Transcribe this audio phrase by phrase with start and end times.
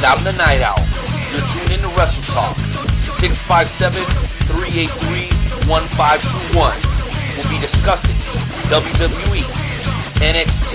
[0.00, 0.80] And I'm the Night Owl.
[1.28, 2.56] You're tuned in to Wrestle Talk.
[4.48, 5.68] 657-383-1521.
[7.36, 8.16] We'll be discussing
[8.72, 9.44] WWE,
[10.24, 10.72] NXT,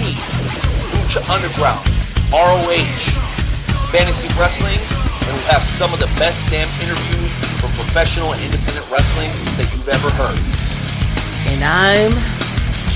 [0.93, 1.89] Lucha Underground,
[2.29, 7.33] ROH, fantasy wrestling, and we'll have some of the best damn interviews
[7.65, 10.37] for professional and independent wrestling that you've ever heard.
[10.37, 12.13] And I'm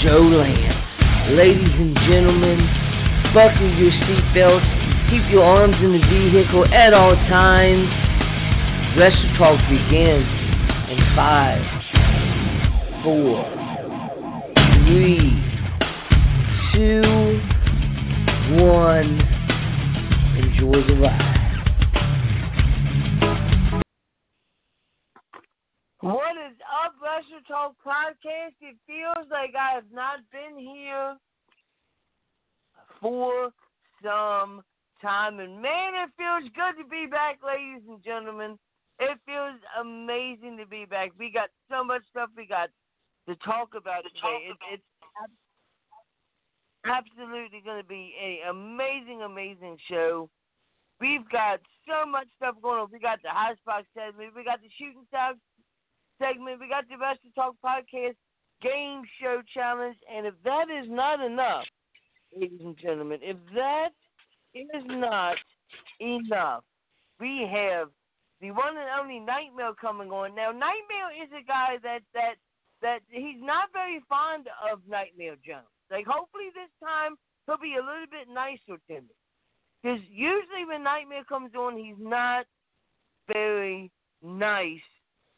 [0.05, 0.77] Joe Lance.
[1.33, 2.69] Ladies and gentlemen,
[3.33, 4.78] buckle your seatbelts,
[5.09, 7.89] keep your arms in the vehicle at all times.
[8.95, 10.29] Wrestle Talk begins
[10.85, 11.65] in five,
[13.03, 13.41] four,
[14.85, 15.33] three,
[16.73, 17.01] two,
[18.61, 19.17] one.
[20.37, 21.39] Enjoy the ride.
[26.01, 28.53] What is up, Wrestle Talk Podcast?
[28.61, 31.17] It feels like I have not been here
[33.01, 33.49] for
[34.03, 34.63] some
[35.01, 35.39] time.
[35.39, 38.57] And man, it feels good to be back, ladies and gentlemen.
[38.99, 41.11] It feels amazing to be back.
[41.17, 42.69] We got so much stuff we got
[43.27, 44.51] to talk about today.
[44.51, 44.83] It, it's
[45.23, 45.39] ab-
[46.99, 50.29] absolutely going to be an amazing, amazing show.
[50.99, 52.89] We've got so much stuff going on.
[52.91, 54.35] We got the hot Spot segment.
[54.35, 55.37] We got the Shooting Stars
[56.19, 56.59] segment.
[56.59, 58.19] We got the Wrestle Talk Podcast
[58.61, 59.95] Game Show Challenge.
[60.13, 61.63] And if that is not enough,
[62.35, 63.95] ladies and gentlemen, if that
[64.53, 65.35] is not
[65.99, 66.63] enough,
[67.19, 67.89] we have
[68.41, 70.33] the one and only Nightmare coming on.
[70.35, 72.35] Now, Nightmare is a guy that that
[72.81, 75.67] that he's not very fond of Nightmare Jones.
[75.91, 77.15] Like, hopefully this time
[77.45, 79.15] he'll be a little bit nicer to me.
[79.81, 82.45] Because usually when Nightmare comes on, he's not
[83.31, 83.91] very
[84.23, 84.79] nice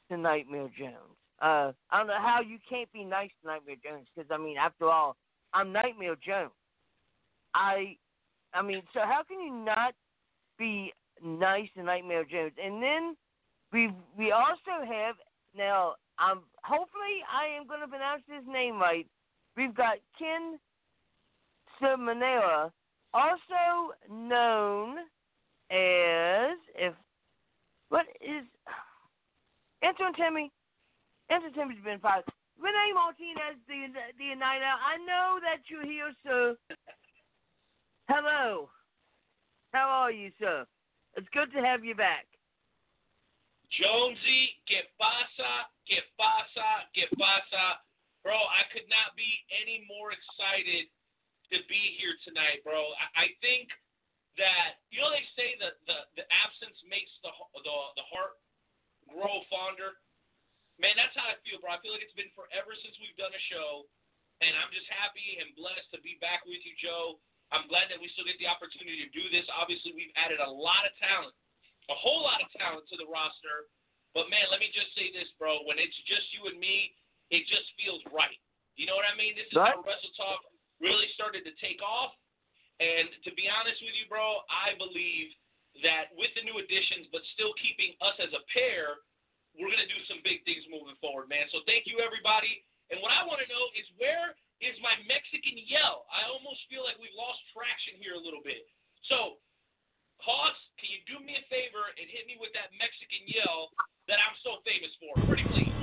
[0.10, 1.18] to Nightmare Jones.
[1.42, 4.08] Uh, I don't know how you can't be nice to Nightmare Jones.
[4.16, 5.16] Because I mean, after all,
[5.54, 6.52] I'm Nightmare Jones.
[7.54, 7.98] I,
[8.54, 9.94] I mean, so how can you not
[10.58, 12.54] be nice to Nightmare Jones?
[12.64, 13.16] And then
[13.72, 15.16] we we also have
[15.56, 15.96] now.
[16.20, 19.08] Um, hopefully I am going to pronounce his name right.
[19.58, 20.60] We've got Ken
[21.82, 22.72] Cerminara,
[23.14, 25.00] also known
[25.72, 26.94] as if
[27.90, 28.46] what is
[29.84, 30.52] Enter Timmy.
[31.32, 32.24] Enter Timmy's been fired.
[32.60, 34.80] Renee Martinez, the the out.
[34.86, 36.56] I know that you're here, sir.
[38.12, 38.68] Hello.
[39.72, 40.68] How are you, sir?
[41.16, 42.28] It's good to have you back.
[43.72, 47.80] Jonesy, que pasa, que pasa, que pasa.
[48.20, 50.92] Bro, I could not be any more excited
[51.56, 52.84] to be here tonight, bro.
[53.00, 53.72] I, I think
[54.36, 57.32] that you know they say that the, the absence makes the
[57.64, 58.36] the the heart
[59.08, 59.96] grow fonder.
[60.84, 61.72] Man, that's how I feel, bro.
[61.72, 63.88] I feel like it's been forever since we've done a show,
[64.44, 67.24] and I'm just happy and blessed to be back with you, Joe.
[67.52, 69.44] I'm glad that we still get the opportunity to do this.
[69.52, 71.36] Obviously, we've added a lot of talent,
[71.92, 73.68] a whole lot of talent to the roster.
[74.16, 75.64] But man, let me just say this, bro.
[75.68, 76.96] When it's just you and me,
[77.32, 78.36] it just feels right.
[78.76, 79.36] You know what I mean?
[79.36, 79.72] This is Right.
[79.76, 80.44] how Wrestle Talk
[80.80, 82.16] really started to take off.
[82.80, 85.32] And to be honest with you, bro, I believe
[85.84, 89.00] that with the new additions, but still keeping us as a pair,
[89.56, 91.48] we're going to do some big things moving forward, man.
[91.52, 92.64] So thank you, everybody.
[92.92, 96.06] And what I want to know is where is my Mexican yell?
[96.14, 98.62] I almost feel like we've lost traction here a little bit.
[99.10, 99.42] So,
[100.22, 103.74] Hoss, can you do me a favor and hit me with that Mexican yell
[104.06, 105.18] that I'm so famous for?
[105.26, 105.74] Pretty please.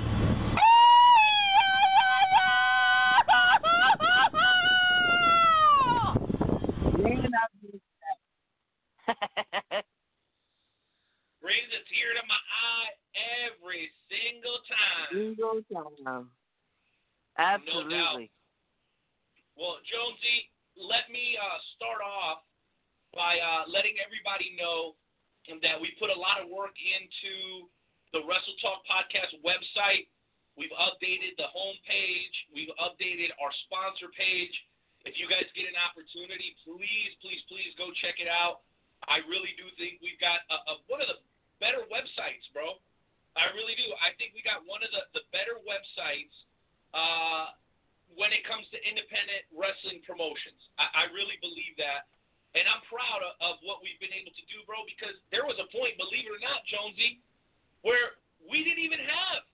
[11.43, 12.95] Brings a tear to my eye
[13.43, 15.35] every single time.
[17.35, 18.31] Absolutely.
[19.59, 20.47] Well, Jonesy,
[20.79, 22.47] let me uh, start off
[23.11, 24.95] by uh, letting everybody know
[25.59, 27.67] that we put a lot of work into
[28.15, 30.07] the Wrestle Talk Podcast website.
[30.55, 32.35] We've updated the homepage.
[32.55, 34.55] We've updated our sponsor page.
[35.03, 38.63] If you guys get an opportunity, please, please, please go check it out.
[39.11, 41.19] I really do think we've got a, a, one of the
[41.59, 42.79] better websites, bro.
[43.35, 43.91] I really do.
[43.99, 46.47] I think we got one of the, the better websites
[46.95, 47.59] uh,
[48.17, 50.57] when it comes to independent wrestling promotions.
[50.81, 52.09] I, I really believe that.
[52.57, 55.61] And I'm proud of, of what we've been able to do, bro, because there was
[55.61, 57.21] a point, believe it or not, Jonesy,
[57.85, 59.45] where we didn't even have.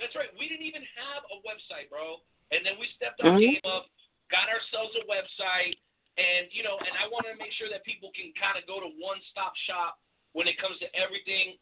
[0.00, 2.24] That's right, we didn't even have a website, bro.
[2.48, 3.60] And then we stepped our Mhm.
[3.60, 3.92] game up,
[4.32, 5.76] got ourselves a website,
[6.16, 8.80] and you know, and I want to make sure that people can kind of go
[8.80, 10.00] to one-stop shop
[10.32, 11.58] when it comes to everything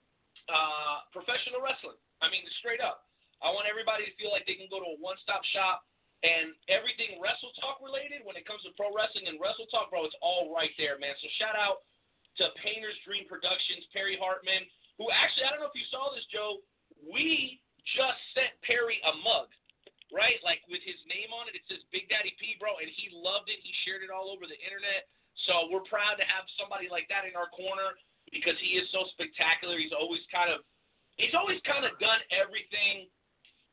[0.49, 1.99] uh, professional wrestling.
[2.23, 3.09] I mean, straight up.
[3.43, 5.85] I want everybody to feel like they can go to a one-stop shop
[6.25, 10.09] and everything Wrestle Talk related when it comes to pro wrestling and Wrestle Talk, bro,
[10.09, 11.13] it's all right there, man.
[11.21, 11.85] So shout out
[12.41, 14.65] to Painter's Dream Productions, Perry Hartman,
[14.97, 16.65] who actually, I don't know if you saw this, Joe.
[17.05, 19.53] We just sent Perry a mug,
[20.09, 20.41] right?
[20.41, 21.57] Like with his name on it.
[21.57, 23.61] It says Big Daddy P, bro, and he loved it.
[23.61, 25.09] He shared it all over the internet.
[25.45, 27.93] So we're proud to have somebody like that in our corner
[28.33, 29.77] because he is so spectacular.
[29.77, 30.65] He's always kind of,
[31.21, 33.07] he's always kind of done everything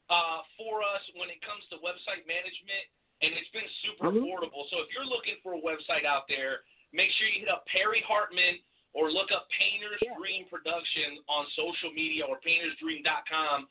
[0.09, 2.85] uh, for us when it comes to website management,
[3.21, 4.23] and it's been super Mhm.
[4.23, 4.69] affordable.
[4.69, 8.01] So if you're looking for a website out there, make sure you hit up Perry
[8.01, 8.59] Hartman
[8.93, 10.13] or look up Painter's Yeah.
[10.15, 13.69] Dream Production on social media or paintersdream.com.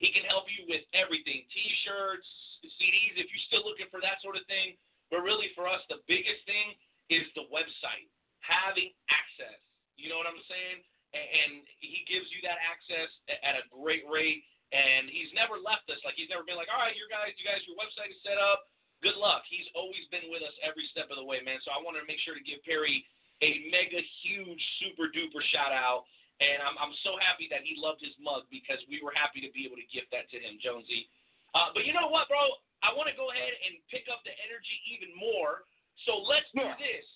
[0.00, 4.36] He can help you with everything T-shirts, CDs, if you're still looking for that sort
[4.36, 4.76] of thing.
[5.10, 6.74] But really, for us, the biggest thing
[7.10, 8.08] is the website,
[8.40, 9.60] having access.
[9.96, 10.84] You know what I'm saying?
[11.12, 14.44] And he gives you that access at a great rate.
[14.74, 16.02] And he's never left us.
[16.02, 18.42] Like he's never been like, all right, you guys, you guys, your website is set
[18.42, 18.66] up.
[19.06, 19.46] Good luck.
[19.46, 21.62] He's always been with us every step of the way, man.
[21.62, 23.06] So I wanted to make sure to give Perry
[23.38, 26.10] a mega huge, super duper shout out.
[26.42, 29.50] And I'm I'm so happy that he loved his mug because we were happy to
[29.54, 31.06] be able to gift that to him, Jonesy.
[31.54, 32.42] Uh, but you know what, bro?
[32.82, 35.62] I want to go ahead and pick up the energy even more.
[36.02, 37.06] So let's do this.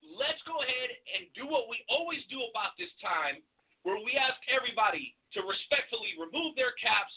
[0.00, 3.44] Let's go ahead and do what we always do about this time,
[3.84, 7.12] where we ask everybody to respectfully remove their caps,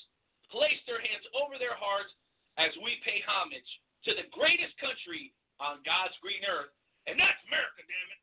[0.53, 2.13] place their hands over their hearts
[2.61, 3.65] as we pay homage
[4.05, 6.73] to the greatest country on God's green earth,
[7.07, 8.21] and that's America, damn it.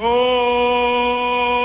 [0.00, 1.57] Oh,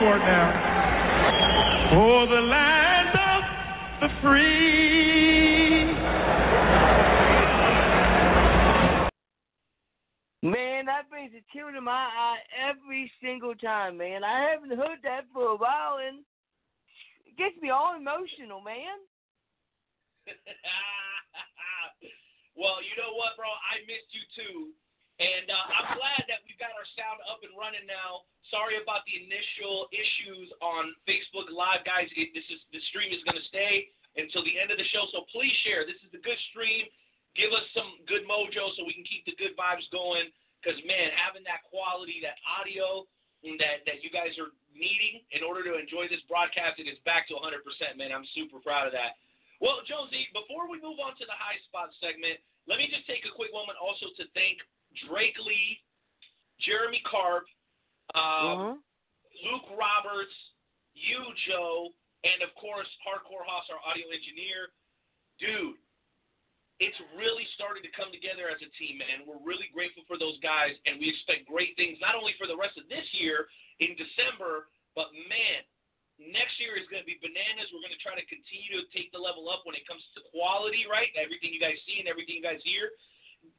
[0.00, 0.48] for it now.
[1.92, 3.42] For the land of
[4.00, 5.92] the free.
[10.42, 14.24] Man, that brings a tear to my eye every single time, man.
[14.24, 16.24] I haven't heard that for a while, and
[17.26, 19.04] it gets me all emotional, man.
[22.56, 23.52] well, you know what, bro?
[23.52, 24.72] I missed you too.
[25.20, 28.24] And uh, I'm glad that we've got our sound up and running now.
[28.48, 32.08] Sorry about the initial issues on Facebook Live, guys.
[32.16, 35.04] It, this is the stream is going to stay until the end of the show,
[35.12, 35.84] so please share.
[35.84, 36.88] This is a good stream.
[37.36, 40.32] Give us some good mojo so we can keep the good vibes going.
[40.58, 43.04] Because man, having that quality, that audio
[43.60, 47.28] that that you guys are needing in order to enjoy this broadcast, it is back
[47.28, 47.60] to 100%.
[48.00, 49.20] Man, I'm super proud of that.
[49.60, 53.28] Well, Jonesy, before we move on to the high spot segment, let me just take
[53.28, 54.64] a quick moment also to thank
[55.08, 55.78] Drake Lee,
[56.60, 57.44] Jeremy Karp,
[58.14, 58.74] um, Uh-huh.
[59.46, 60.34] Luke Roberts,
[60.92, 61.94] you, Joe,
[62.24, 64.68] and of course, Hardcore Hoss, our audio engineer.
[65.40, 65.78] Dude,
[66.80, 69.24] it's really starting to come together as a team, man.
[69.24, 72.56] We're really grateful for those guys, and we expect great things, not only for the
[72.56, 73.48] rest of this year
[73.80, 75.64] in December, but man,
[76.20, 77.72] next year is going to be bananas.
[77.72, 80.20] We're going to try to continue to take the level up when it comes to
[80.28, 81.08] quality, right?
[81.16, 82.92] Everything you guys see and everything you guys hear.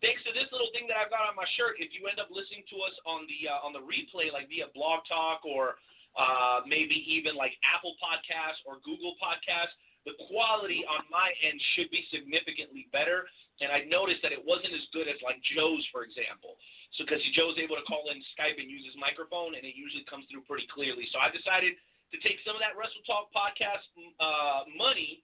[0.02, 2.30] Thanks to this little thing that I've got on my shirt, if you end up
[2.34, 5.78] listening to us on the uh, on the replay, like via Blog Talk or
[6.18, 9.74] uh, maybe even like Apple Podcasts or Google Podcasts,
[10.06, 13.30] the quality on my end should be significantly better.
[13.62, 16.58] And I noticed that it wasn't as good as like Joe's, for example.
[16.98, 20.04] So because Joe's able to call in Skype and use his microphone, and it usually
[20.10, 21.06] comes through pretty clearly.
[21.14, 21.78] So I decided
[22.12, 23.86] to take some of that Wrestle Talk podcast
[24.18, 25.22] uh, money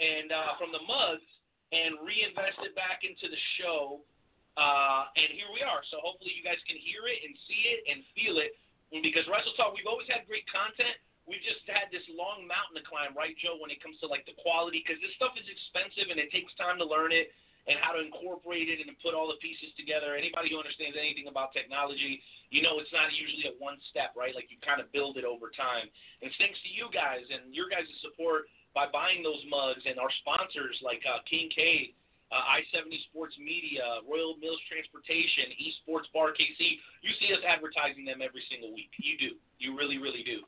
[0.00, 1.28] and uh, from the mugs
[1.74, 4.02] and reinvest it back into the show.
[4.56, 5.84] Uh, and here we are.
[5.92, 8.56] So hopefully you guys can hear it and see it and feel it.
[8.88, 10.94] Because Wrestle Talk, we've always had great content.
[11.26, 14.22] We've just had this long mountain to climb, right, Joe, when it comes to like
[14.30, 17.34] the quality, because this stuff is expensive and it takes time to learn it
[17.66, 20.14] and how to incorporate it and put all the pieces together.
[20.14, 22.22] Anybody who understands anything about technology,
[22.54, 24.38] you know it's not usually a one step, right?
[24.38, 25.90] Like you kind of build it over time.
[26.22, 30.12] And thanks to you guys and your guys' support by buying those mugs and our
[30.20, 31.96] sponsors like uh, King K,
[32.28, 36.76] uh, I-70 Sports Media, Royal Mills Transportation, Esports Bar KC.
[37.00, 38.92] You see us advertising them every single week.
[39.00, 39.30] You do.
[39.56, 40.44] You really, really do.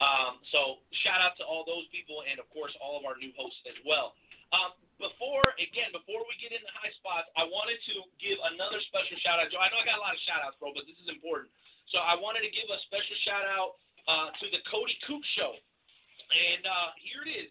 [0.00, 3.32] Um, so shout out to all those people and of course all of our new
[3.36, 4.16] hosts as well.
[4.52, 9.16] Um, before again, before we get into high spots, I wanted to give another special
[9.20, 9.48] shout out.
[9.52, 11.48] Joe, I know I got a lot of shout outs, bro, but this is important.
[11.92, 15.56] So I wanted to give a special shout out uh, to the Cody Coop Show,
[15.56, 17.50] and uh, here it is.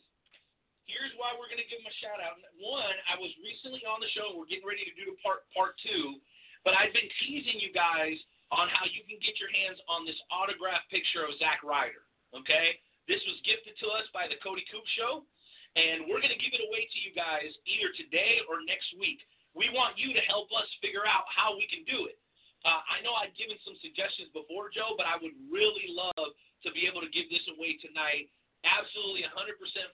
[0.86, 2.38] Here's why we're going to give him a shout out.
[2.62, 4.38] One, I was recently on the show.
[4.38, 6.22] We're getting ready to do the part part two,
[6.62, 8.13] but I've been teasing you guys
[8.54, 12.06] on how you can get your hands on this autographed picture of Zack Ryder.
[12.38, 12.77] Okay,
[13.10, 15.25] this was gifted to us by the Cody Coop Show,
[15.74, 19.25] and we're going to give it away to you guys either today or next week.
[19.58, 22.22] We want you to help us figure out how we can do it.
[22.62, 26.34] Uh, I know I've given some suggestions before, Joe, but I would really love
[26.65, 28.30] to be able to give this away tonight
[28.64, 29.36] absolutely 100%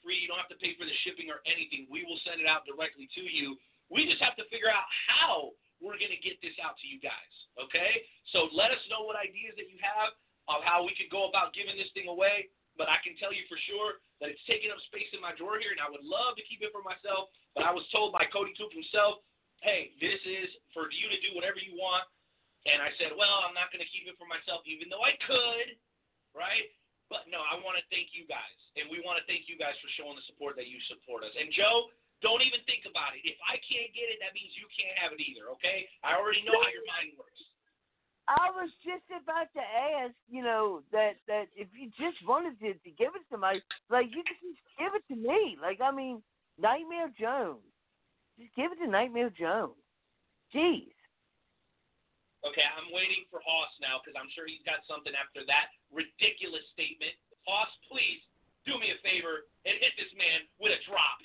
[0.06, 0.22] free.
[0.22, 1.90] You don't have to pay for the shipping or anything.
[1.90, 3.58] We will send it out directly to you.
[3.90, 7.02] We just have to figure out how we're going to get this out to you
[7.02, 7.34] guys.
[7.58, 8.06] Okay?
[8.32, 10.14] So let us know what ideas that you have
[10.48, 12.54] of how we could go about giving this thing away.
[12.80, 15.60] But I can tell you for sure that it's taking up space in my drawer
[15.60, 17.28] here, and I would love to keep it for myself.
[17.52, 19.20] But I was told by Cody Coop himself,
[19.60, 22.08] hey, this is for you to do whatever you want.
[22.64, 25.18] And I said, well, I'm not going to keep it for myself, even though I
[25.26, 25.76] could,
[26.38, 26.70] right?
[27.12, 29.76] But no, I want to thank you guys, and we want to thank you guys
[29.84, 31.36] for showing the support that you support us.
[31.36, 31.92] And Joe,
[32.24, 33.28] don't even think about it.
[33.28, 35.52] If I can't get it, that means you can't have it either.
[35.60, 35.92] Okay?
[36.08, 37.42] I already know how your mind works.
[38.32, 42.80] I was just about to ask, you know, that that if you just wanted to,
[42.80, 43.60] to give it to somebody,
[43.92, 45.60] like you could just give it to me.
[45.60, 46.24] Like I mean,
[46.56, 47.66] Nightmare Jones.
[48.40, 49.76] Just give it to Nightmare Jones.
[50.56, 50.96] Jeez.
[52.42, 56.66] Okay, I'm waiting for Hoss now because I'm sure he's got something after that ridiculous
[56.74, 57.14] statement.
[57.46, 58.22] Hoss, please
[58.66, 61.22] do me a favor and hit this man with a drop.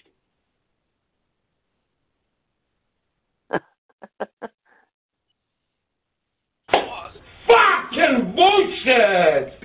[6.71, 7.13] Hoss.
[7.47, 9.55] Fucking bullshit!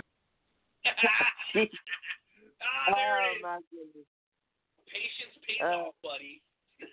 [0.85, 0.93] ah,
[2.93, 3.41] there oh it is.
[3.41, 4.05] my goodness.
[4.87, 5.87] Patience pays Oh.
[5.89, 6.41] off, buddy.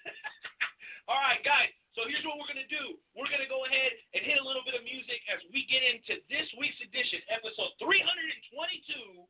[1.08, 1.68] All right, guys.
[1.98, 2.94] So here's what we're going to do.
[3.18, 5.82] We're going to go ahead and hit a little bit of music as we get
[5.82, 9.26] into this week's edition, episode 322.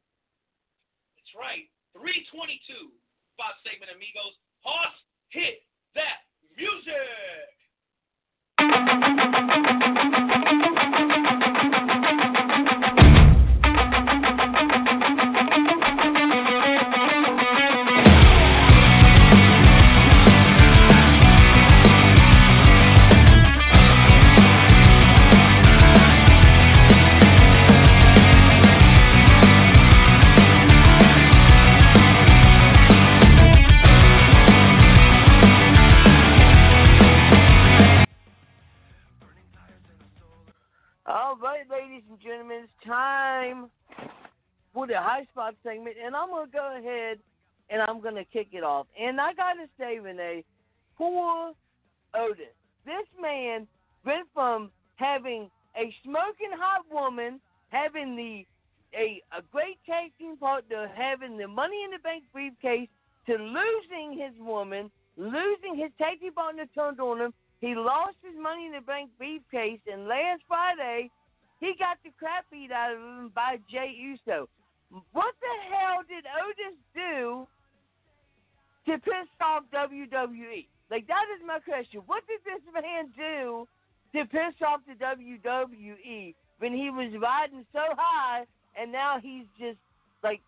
[1.17, 1.65] That's right,
[1.97, 2.93] 322.
[3.41, 4.37] Spot segment, amigos.
[4.61, 4.93] Hoss,
[5.33, 5.65] hit
[5.97, 6.29] that
[6.61, 7.57] music.
[43.49, 43.71] Time
[44.75, 47.19] for the high spot segment, and I'm gonna go ahead
[47.71, 48.87] and I'm gonna kick it off.
[48.99, 50.45] And I gotta say, Renee,
[50.97, 51.53] poor
[52.15, 52.55] Otis.
[52.85, 53.67] This man
[54.05, 57.41] went from having a smoking hot woman,
[57.71, 58.47] having the
[58.95, 62.89] a a great tag team partner, having the Money in the Bank briefcase,
[63.27, 67.35] to losing his woman, losing his tag team partner turned on him.
[67.61, 71.11] He lost his Money in the Bank briefcase, and last Friday,
[71.61, 74.49] he got the crap beat out of him by Jay Uso.
[75.13, 77.47] What the hell did Otis do
[78.87, 80.67] to piss off WWE?
[80.91, 82.01] Like that is my question.
[82.07, 83.69] What did this man do
[84.15, 88.47] to piss off the WWE when he was riding so high
[88.79, 89.79] and now he's just
[90.23, 90.41] like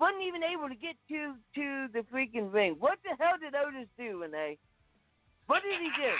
[0.00, 2.74] wasn't even able to get to to the freaking ring?
[2.80, 4.58] What the hell did Otis do, Renee?
[5.46, 6.12] What did he do?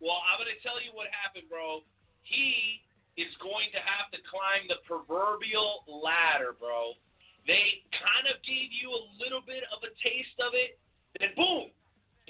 [0.00, 1.84] Well, I'm to tell you what happened, bro.
[2.30, 2.86] He
[3.18, 6.94] is going to have to climb the proverbial ladder, bro.
[7.42, 10.78] They kind of gave you a little bit of a taste of it,
[11.18, 11.74] then boom,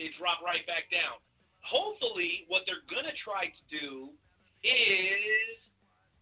[0.00, 1.20] they drop right back down.
[1.60, 4.08] Hopefully, what they're going to try to do
[4.64, 5.60] is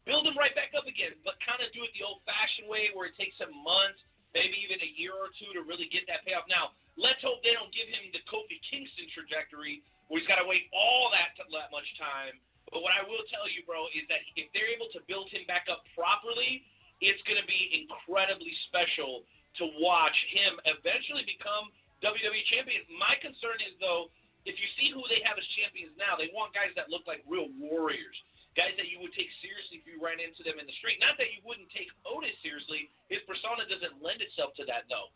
[0.03, 2.91] build them right back up again, but kind of do it the old fashioned way
[2.97, 4.03] where it takes them months,
[4.35, 6.51] maybe even a year or two to really get that payoff.
[6.51, 10.49] Now, let's hope they don't give him the Kofi Kingston trajectory where he's got to
[10.49, 12.41] wait all that, that much time.
[12.73, 15.49] But what I will tell you, bro, is that if they're able to build him
[15.49, 16.65] back up properly,
[17.01, 19.25] it's going to be incredibly special
[19.63, 21.73] to watch him eventually become
[22.05, 22.85] WWE champion.
[22.95, 24.11] My concern is, though,
[24.47, 27.27] if you see who they have as champions now, they want guys that look like
[27.27, 28.15] real warriors,
[28.55, 31.03] guys that you would take seriously if you ran into them in the street.
[31.03, 32.91] Not that you wouldn't take Otis seriously.
[33.11, 35.11] His persona doesn't lend itself to that, though.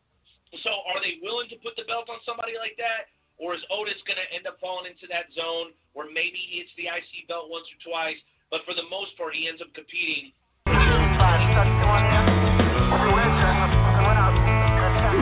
[0.60, 3.08] So are they willing to put the belt on somebody like that?
[3.38, 6.70] Or is Otis going to end up falling into that zone where maybe he hits
[6.76, 8.18] the IC belt once or twice,
[8.50, 10.32] but for the most part, he ends up competing.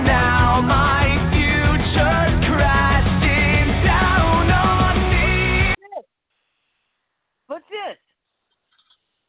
[0.04, 5.74] Now my future's crashing down on me.
[7.46, 7.98] What's this?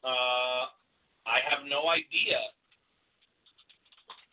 [0.03, 0.65] Uh,
[1.29, 2.39] I have no idea.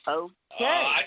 [0.08, 0.34] Okay.
[0.60, 1.00] Uh, I,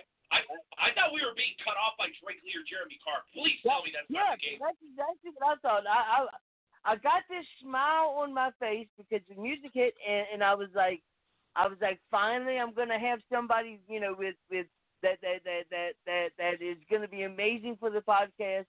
[0.81, 3.21] I thought we were being cut off by Drake Lee or Jeremy Carr.
[3.31, 4.57] Please tell me that's yeah, not the case.
[4.57, 5.85] that's exactly what I thought.
[5.85, 6.19] I, I
[6.83, 10.69] I got this smile on my face because the music hit, and, and I was
[10.73, 11.01] like,
[11.55, 14.65] I was like, finally, I'm gonna have somebody, you know, with with
[15.03, 18.65] that that that that that that is gonna be amazing for the podcast.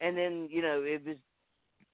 [0.00, 1.16] And then you know it was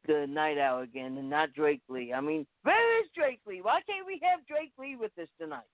[0.06, 2.12] the night owl again, and not Drake Lee.
[2.12, 3.62] I mean, where is Drake Lee?
[3.62, 5.64] Why can't we have Drake Lee with us tonight?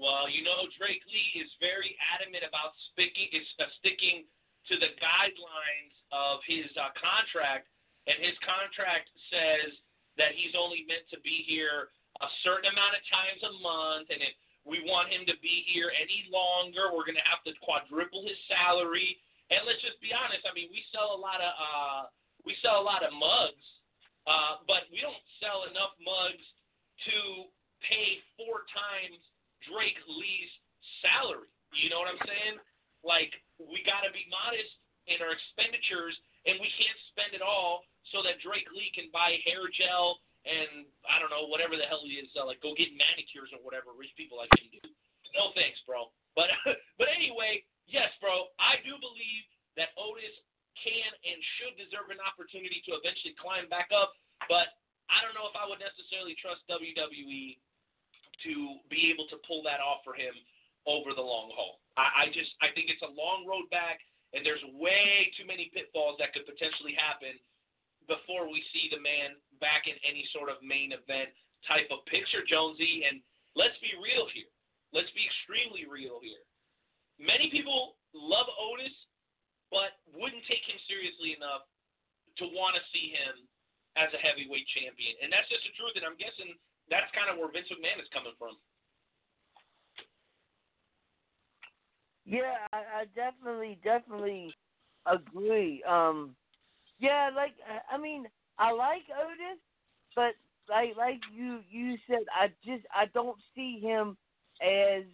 [0.00, 4.24] Well, you know, Drake Lee is very adamant about sticking is uh, sticking
[4.70, 7.68] to the guidelines of his uh, contract,
[8.08, 9.74] and his contract says
[10.16, 14.20] that he's only meant to be here a certain amount of times a month, and
[14.22, 18.22] if we want him to be here any longer, we're going to have to quadruple
[18.22, 19.18] his salary.
[19.50, 20.46] And let's just be honest.
[20.46, 22.02] I mean, we sell a lot of uh,
[22.46, 23.66] we sell a lot of mugs,
[24.26, 26.46] uh, but we don't sell enough mugs
[27.10, 27.50] to
[27.82, 29.18] pay four times
[29.66, 30.52] Drake Lee's
[31.02, 31.50] salary.
[31.72, 32.56] You know what I'm saying?
[33.02, 34.72] Like we got to be modest
[35.10, 36.14] in our expenditures,
[36.46, 40.90] and we can't spend it all so that Drake Lee can buy hair gel and
[41.06, 43.94] I don't know whatever the hell he is, uh, like go get manicures or whatever
[43.94, 44.82] rich people like him do.
[45.38, 46.10] No thanks, bro.
[46.34, 46.50] But
[46.98, 48.50] but anyway, yes, bro.
[48.58, 49.42] I do believe
[49.78, 50.34] that Otis
[50.76, 54.18] can and should deserve an opportunity to eventually climb back up,
[54.50, 54.74] but
[55.08, 57.60] I don't know if I would necessarily trust WWE
[58.44, 60.34] to be able to pull that off for him
[60.86, 61.78] over the long haul.
[61.96, 64.00] I, I just I think it's a long road back,
[64.32, 67.38] and there's way too many pitfalls that could potentially happen
[68.10, 71.30] before we see the man back in any sort of main event
[71.68, 73.06] type of picture, Jonesy.
[73.06, 73.22] And
[73.54, 74.50] let's be real here.
[74.90, 76.42] Let's be extremely real here.
[77.22, 78.92] Many people love Otis,
[79.70, 81.64] but wouldn't take him seriously enough
[82.42, 83.46] to want to see him
[83.94, 85.14] as a heavyweight champion.
[85.20, 85.94] And that's just the truth.
[85.96, 86.56] And I'm guessing
[86.92, 88.60] that's kind of where Vince McMahon is coming from.
[92.24, 94.54] Yeah, I, I definitely, definitely
[95.06, 95.82] agree.
[95.88, 96.36] Um,
[97.00, 97.54] yeah, like
[97.90, 98.26] I mean,
[98.58, 99.58] I like Otis,
[100.14, 100.34] but
[100.68, 104.16] like like you you said, I just I don't see him
[104.62, 105.04] as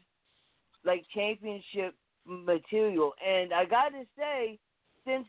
[0.84, 1.94] like championship
[2.26, 3.12] material.
[3.26, 4.58] And I got to say,
[5.06, 5.26] since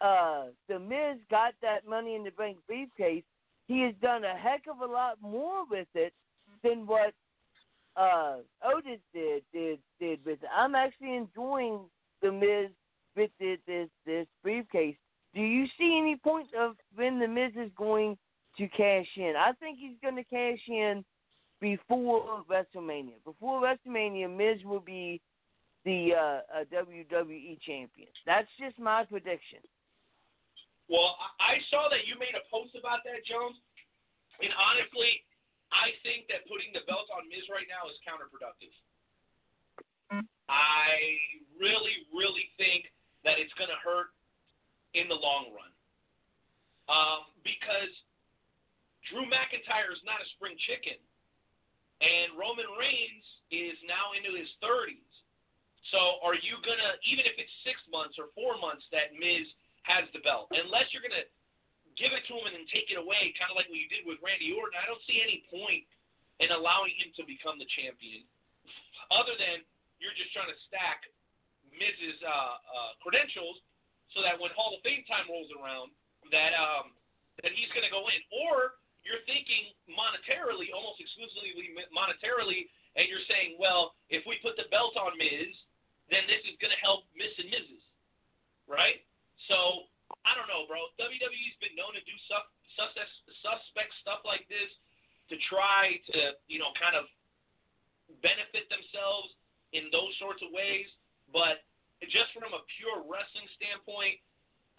[0.00, 3.22] uh the Miz got that Money in the Bank briefcase,
[3.70, 6.12] he has done a heck of a lot more with it
[6.64, 7.14] than what
[7.96, 10.48] uh Otis did did did with it.
[10.54, 11.78] I'm actually enjoying
[12.20, 12.70] the Miz
[13.16, 14.96] with this this, this briefcase.
[15.34, 18.18] Do you see any point of when the Miz is going
[18.58, 19.34] to cash in?
[19.38, 21.04] I think he's going to cash in
[21.60, 23.22] before WrestleMania.
[23.24, 25.20] Before WrestleMania, Miz will be
[25.84, 28.08] the uh, WWE champion.
[28.26, 29.60] That's just my prediction.
[30.90, 33.54] Well, I saw that you made a post about that, Jones.
[34.42, 35.22] And honestly,
[35.70, 38.74] I think that putting the belt on Miz right now is counterproductive.
[40.50, 41.14] I
[41.62, 42.90] really, really think
[43.22, 44.10] that it's going to hurt
[44.98, 45.70] in the long run.
[46.90, 47.94] Um, because
[49.06, 50.98] Drew McIntyre is not a spring chicken,
[52.02, 53.22] and Roman Reigns
[53.54, 55.06] is now into his 30s.
[55.94, 59.46] So are you going to, even if it's six months or four months that Miz
[59.86, 61.28] has the belt, unless you're going to
[61.98, 64.04] give it to him and then take it away, kind of like what you did
[64.04, 65.84] with Randy Orton, I don't see any point
[66.40, 68.24] in allowing him to become the champion,
[69.12, 69.60] other than
[70.00, 71.04] you're just trying to stack
[71.68, 73.60] Miz's uh, uh, credentials
[74.16, 75.92] so that when Hall of Fame time rolls around,
[76.32, 76.96] that um,
[77.44, 81.56] that he's going to go in, or you're thinking monetarily, almost exclusively
[81.92, 85.52] monetarily, and you're saying, well, if we put the belt on Miz,
[86.12, 87.82] then this is going to help Miz and Mrs.
[88.66, 89.00] Right?
[89.48, 89.88] So
[90.26, 90.90] I don't know, bro.
[90.98, 94.68] WWE's been known to do sus- suspect, suspect stuff like this
[95.30, 97.06] to try to, you know, kind of
[98.20, 99.30] benefit themselves
[99.70, 100.90] in those sorts of ways.
[101.30, 101.62] But
[102.10, 104.18] just from a pure wrestling standpoint,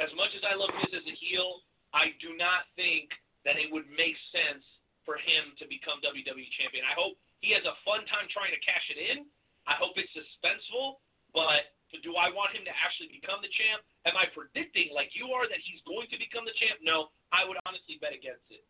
[0.03, 1.63] as much as I love Miz as a heel,
[1.95, 3.07] I do not think
[3.47, 4.63] that it would make sense
[5.07, 6.85] for him to become WWE champion.
[6.85, 9.25] I hope he has a fun time trying to cash it in.
[9.65, 11.01] I hope it's suspenseful,
[11.33, 13.83] but do I want him to actually become the champ?
[14.07, 16.79] Am I predicting, like you are, that he's going to become the champ?
[16.79, 18.63] No, I would honestly bet against it.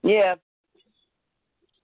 [0.00, 0.40] Yeah.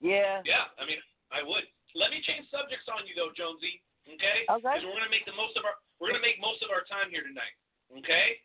[0.01, 0.41] Yeah.
[0.49, 1.69] Yeah, I mean, I would.
[1.93, 3.85] Let me change subjects on you though, Jonesy.
[4.09, 4.49] Okay?
[4.49, 4.65] Okay.
[4.65, 7.13] Because we're gonna make the most of our we're gonna make most of our time
[7.13, 7.55] here tonight.
[7.93, 8.41] Okay?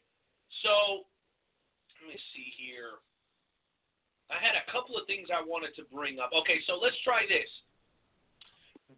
[0.61, 1.07] So
[2.03, 2.99] let me see here.
[4.27, 6.35] I had a couple of things I wanted to bring up.
[6.35, 7.47] Okay, so let's try this.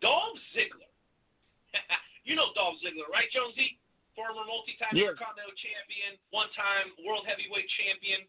[0.02, 0.90] Dolph Ziggler.
[2.28, 3.80] you know Dolph Ziggler, right, Jonesy?
[4.18, 5.16] Former multi-time Yeah.
[5.16, 8.28] Intercontinental Champion, one-time World Heavyweight Champion,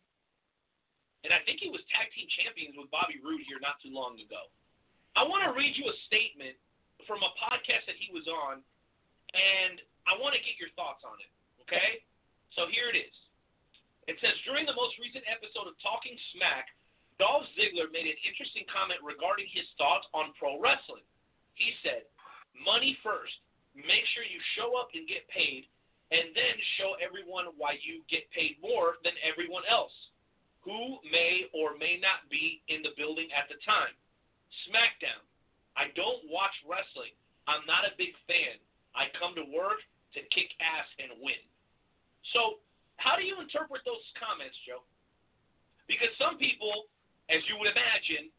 [1.24, 4.16] and I think he was tag team champions with Bobby Roode here not too long
[4.16, 4.48] ago.
[5.18, 6.56] I want to read you a statement
[7.04, 8.64] from a podcast that he was on,
[9.36, 11.28] and I want to get your thoughts on it.
[11.66, 12.00] Okay?
[12.56, 13.14] So here it is.
[14.08, 16.72] It says during the most recent episode of Talking Smack,
[17.20, 21.04] Dolph Ziggler made an interesting comment regarding his thoughts on pro wrestling.
[21.54, 22.06] He said,
[22.54, 23.34] "Money first.
[23.74, 25.68] Make sure you show up and get paid,
[26.10, 29.94] and then show everyone why you get paid more than everyone else,
[30.60, 33.94] who may or may not be in the building at the time.
[34.66, 35.22] SmackDown.
[35.76, 37.14] I don't watch wrestling.
[37.46, 38.58] I'm not a big fan.
[38.94, 39.80] I come to work
[40.14, 41.40] to kick ass and win."
[42.32, 42.60] So,
[42.96, 44.84] how do you interpret those comments, Joe?
[45.86, 46.86] Because some people,
[47.30, 48.30] as you would imagine,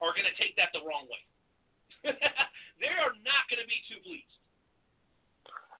[0.00, 1.22] are going to take that the wrong way.
[2.80, 4.30] they are not going to be too pleased.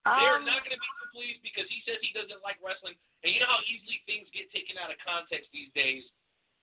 [0.04, 2.96] They're Um, not going to be too pleased because he says he doesn't like wrestling.
[3.20, 6.04] And you know how easily things get taken out of context these days.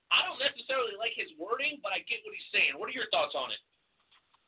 [0.10, 2.80] I don't necessarily like his wording, but I get what he's saying.
[2.80, 3.62] What are your thoughts on it?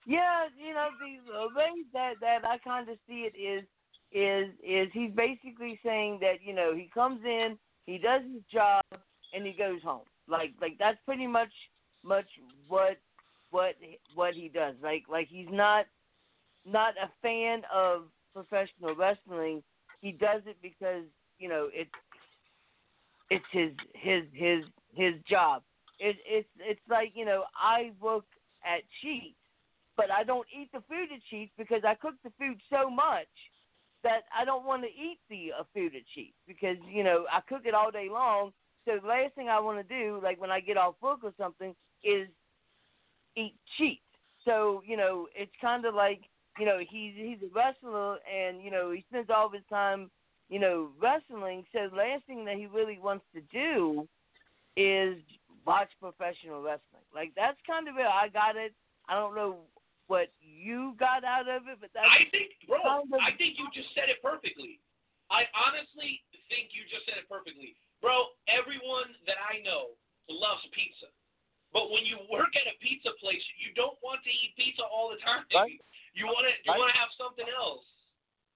[0.08, 3.68] Yeah, you know the, the way that that I kind of see it is
[4.12, 8.82] is is he's basically saying that you know he comes in, he does his job,
[9.34, 10.08] and he goes home.
[10.28, 11.52] Like like that's pretty much
[12.02, 12.26] much
[12.68, 12.98] what
[13.52, 13.76] what
[14.16, 14.76] what he does.
[14.82, 15.86] Like like he's not
[16.66, 19.64] not a fan of professional wrestling.
[20.02, 21.04] He does it because
[21.40, 21.92] you know it's
[23.30, 25.64] it's his his his his job.
[26.00, 28.26] It, it's it's like you know I work
[28.64, 29.36] at Cheats,
[29.98, 33.28] but I don't eat the food at Cheats because I cook the food so much
[34.04, 37.42] that I don't want to eat the uh, food at Cheats because you know I
[37.42, 38.52] cook it all day long.
[38.86, 41.34] So the last thing I want to do, like when I get off work or
[41.38, 42.28] something, is
[43.40, 44.02] eat Cheats.
[44.46, 46.22] So you know it's kind of like
[46.60, 50.10] you know he's he's a wrestler and you know he spends all of his time
[50.50, 51.66] you know wrestling.
[51.72, 54.08] So the last thing that he really wants to do
[54.78, 55.18] is
[55.66, 57.06] watch professional wrestling.
[57.14, 58.74] Like that's kind of where I got it.
[59.08, 59.66] I don't know
[60.08, 63.62] what you got out of it, but that's I think, bro, kind of- I think
[63.62, 64.82] you just said it perfectly.
[65.30, 67.78] I honestly think you just said it perfectly.
[68.02, 69.94] Bro, everyone that I know
[70.26, 71.14] loves pizza.
[71.70, 75.14] But when you work at a pizza place, you don't want to eat pizza all
[75.14, 75.46] the time.
[75.54, 75.78] Right.
[76.18, 76.82] You want to you Right.
[76.82, 77.86] want to have something else.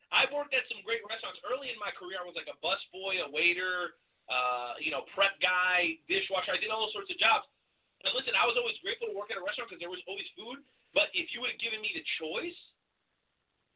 [0.09, 1.41] I've worked at some great restaurants.
[1.45, 3.97] Early in my career, I was like a busboy, a waiter,
[4.29, 6.53] uh, you know, prep guy, dishwasher.
[6.53, 7.49] I did all sorts of jobs.
[8.05, 10.27] And listen, I was always grateful to work at a restaurant because there was always
[10.37, 10.61] food.
[10.93, 12.57] But if you would have given me the choice,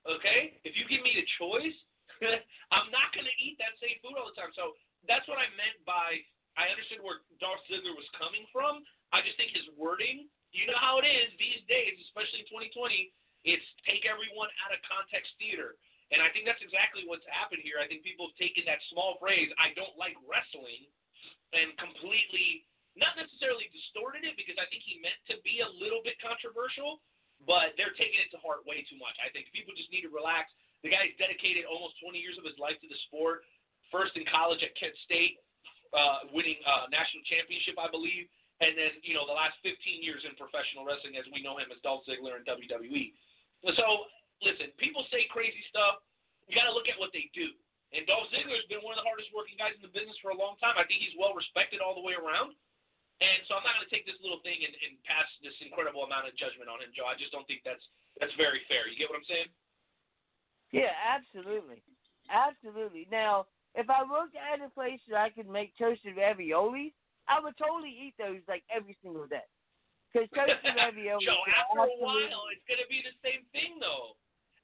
[0.05, 1.73] okay, if you give me the choice,
[2.75, 4.53] I'm not going to eat that same food all the time.
[4.53, 4.77] So
[5.09, 6.21] that's what I meant by
[6.57, 8.81] I understood where Dolph Ziggler was coming from.
[9.15, 13.13] I just think his wording, you know how it is these days, especially in 2020,
[13.47, 15.79] it's take everyone out of context theater.
[16.11, 17.83] And I think that's exactly what's happened here.
[17.83, 20.87] I think people have taken that small phrase, I don't like wrestling,
[21.51, 22.63] and completely,
[22.95, 27.03] not necessarily distorted it because I think he meant to be a little bit controversial,
[27.43, 29.15] but they're taking it to heart way too much.
[29.19, 30.49] I think people just need to relax.
[30.81, 33.43] The guy's dedicated almost 20 years of his life to the sport.
[33.91, 35.39] First in college at Kent State,
[35.95, 38.27] uh, winning uh, national championship, I believe,
[38.59, 41.69] and then you know the last 15 years in professional wrestling as we know him
[41.69, 43.13] as Dolph Ziggler in WWE.
[43.77, 44.09] So
[44.41, 46.01] listen, people say crazy stuff.
[46.49, 47.51] You got to look at what they do.
[47.95, 50.37] And Dolph Ziggler's been one of the hardest working guys in the business for a
[50.37, 50.75] long time.
[50.75, 52.55] I think he's well respected all the way around.
[53.17, 56.05] And so I'm not going to take this little thing and, and pass this incredible
[56.05, 57.09] amount of judgment on him, Joe.
[57.09, 57.81] I just don't think that's
[58.21, 58.85] that's very fair.
[58.85, 59.49] You get what I'm saying?
[60.69, 61.81] Yeah, absolutely,
[62.29, 63.07] absolutely.
[63.09, 66.93] Now, if I worked at a place that I could make toasted raviolis,
[67.27, 69.43] I would totally eat those like every single day.
[70.11, 71.27] Because toasted raviolis.
[71.27, 74.15] Joe, after a while, it's going to be the same thing, though.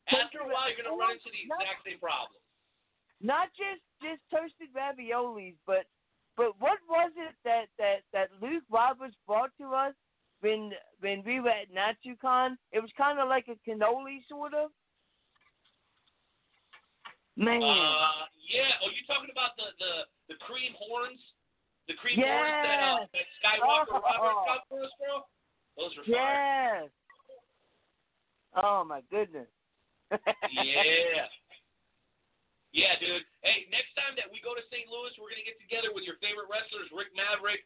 [0.08, 2.40] After a while, you're going to run into the exact same problem.
[3.24, 5.88] not just just toasted raviolis, but
[6.36, 9.94] but what was it that that that Luke Roberts brought to us
[10.42, 12.56] when when we were at NatsuCon?
[12.72, 14.72] It was kind of like a cannoli, sort of.
[17.36, 18.78] Man, Uh, yeah.
[18.84, 19.94] Oh, you talking about the the
[20.34, 21.20] the cream horns?
[21.88, 24.04] The cream horns that uh, that Skywalker Oh.
[24.04, 25.28] Roberts got for us, bro.
[25.76, 26.88] Those were fire.
[26.88, 26.92] yes.
[28.56, 29.50] Oh my goodness.
[30.12, 31.28] Yeah.
[32.74, 33.22] Yeah, dude.
[33.46, 34.90] Hey, next time that we go to St.
[34.90, 37.62] Louis, we're gonna get together with your favorite wrestlers, Rick Maverick,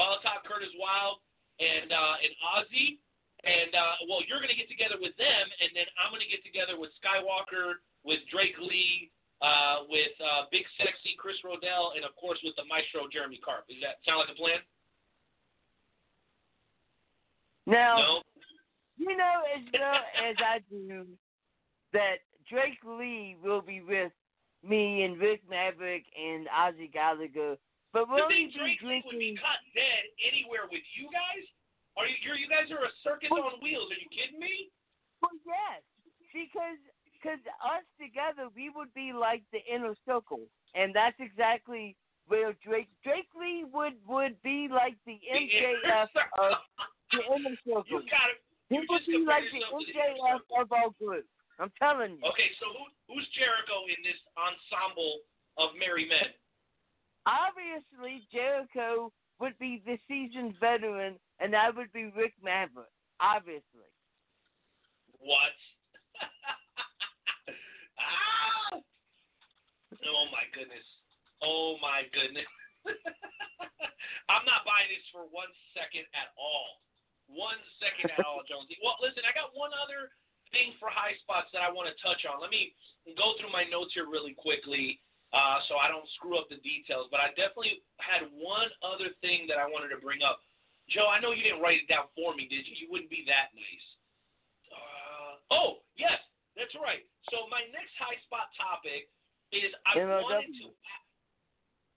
[0.00, 1.20] Volatile Curtis Wild,
[1.60, 2.96] and uh, and Ozzy.
[3.44, 6.80] And uh, well, you're gonna get together with them, and then I'm gonna get together
[6.80, 12.38] with Skywalker, with Drake Lee, uh, with uh, Big Sexy Chris Rodell, and of course
[12.44, 13.68] with the Maestro Jeremy Carp.
[13.68, 14.60] Does that sound like a plan?
[17.66, 18.22] Now, No.
[18.96, 21.06] you know as well as I do
[21.92, 24.12] that Drake Lee will be with
[24.62, 27.56] me and Rick Maverick and Ozzy Gallagher.
[27.92, 29.42] But You will he think be Drake Lee would be drinking?
[29.42, 31.44] caught dead anywhere with you guys?
[31.96, 33.88] Are you you're, you guys are a circus on wheels?
[33.90, 34.68] Are you kidding me?
[35.22, 35.80] Well, yes,
[36.28, 36.76] because
[37.26, 41.96] because us together we would be like the inner circle, and that's exactly
[42.28, 46.54] where Drake Drake Lee would would be like the MJF of
[47.10, 47.84] the inner circle.
[47.90, 48.38] You got it.
[48.70, 51.26] He would be like the to the MJF of our group.
[51.58, 52.24] I'm telling you.
[52.30, 55.18] Okay, so who who's Jericho in this ensemble
[55.58, 56.30] of merry men?
[57.26, 59.10] Obviously, Jericho
[59.40, 62.92] would be the seasoned veteran, and that would be Rick Maverick.
[63.18, 63.90] Obviously.
[65.18, 65.56] What?
[70.08, 70.86] Oh my goodness.
[71.42, 72.48] Oh my goodness.
[74.32, 76.82] I'm not buying this for one second at all.
[77.26, 78.78] One second at all, Jonesy.
[78.82, 80.14] Well, listen, I got one other
[80.54, 82.38] thing for high spots that I want to touch on.
[82.38, 82.74] Let me
[83.18, 85.02] go through my notes here really quickly
[85.34, 87.10] uh, so I don't screw up the details.
[87.10, 90.38] But I definitely had one other thing that I wanted to bring up.
[90.86, 92.78] Joe, I know you didn't write it down for me, did you?
[92.78, 93.86] You wouldn't be that nice.
[94.70, 96.22] Uh, oh, yes,
[96.54, 97.02] that's right.
[97.34, 99.10] So my next high spot topic
[99.52, 100.22] is I MLW.
[100.22, 100.72] wanted to.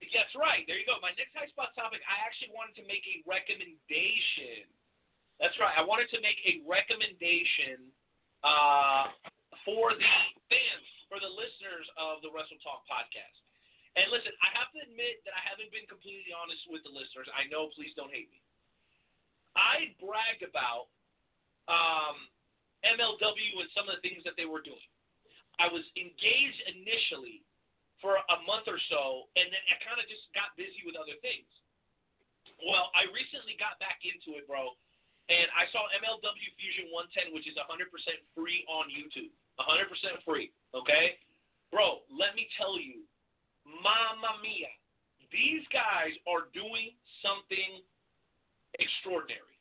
[0.10, 0.66] That's right.
[0.66, 0.98] There you go.
[1.04, 4.66] My next high spot topic, I actually wanted to make a recommendation.
[5.38, 5.76] That's right.
[5.76, 7.94] I wanted to make a recommendation
[8.42, 9.14] uh,
[9.68, 10.14] for the
[10.50, 13.38] fans, for the listeners of the Wrestle Talk podcast.
[14.00, 17.28] And listen, I have to admit that I haven't been completely honest with the listeners.
[17.36, 18.40] I know, please don't hate me.
[19.58, 20.88] I bragged about
[21.68, 22.16] um,
[22.86, 24.88] MLW and some of the things that they were doing.
[25.60, 26.62] I was engaged
[27.10, 27.42] initially
[28.00, 31.18] for a month or so, and then I kind of just got busy with other
[31.20, 31.50] things.
[32.64, 34.72] Well, I recently got back into it, bro,
[35.28, 37.68] and I saw MLW Fusion 110, which is 100%
[38.32, 39.36] free on YouTube.
[39.60, 39.92] 100%
[40.24, 41.20] free, okay?
[41.76, 43.04] Bro, let me tell you,
[43.68, 44.72] mamma mia,
[45.28, 47.84] these guys are doing something
[48.80, 49.60] extraordinary.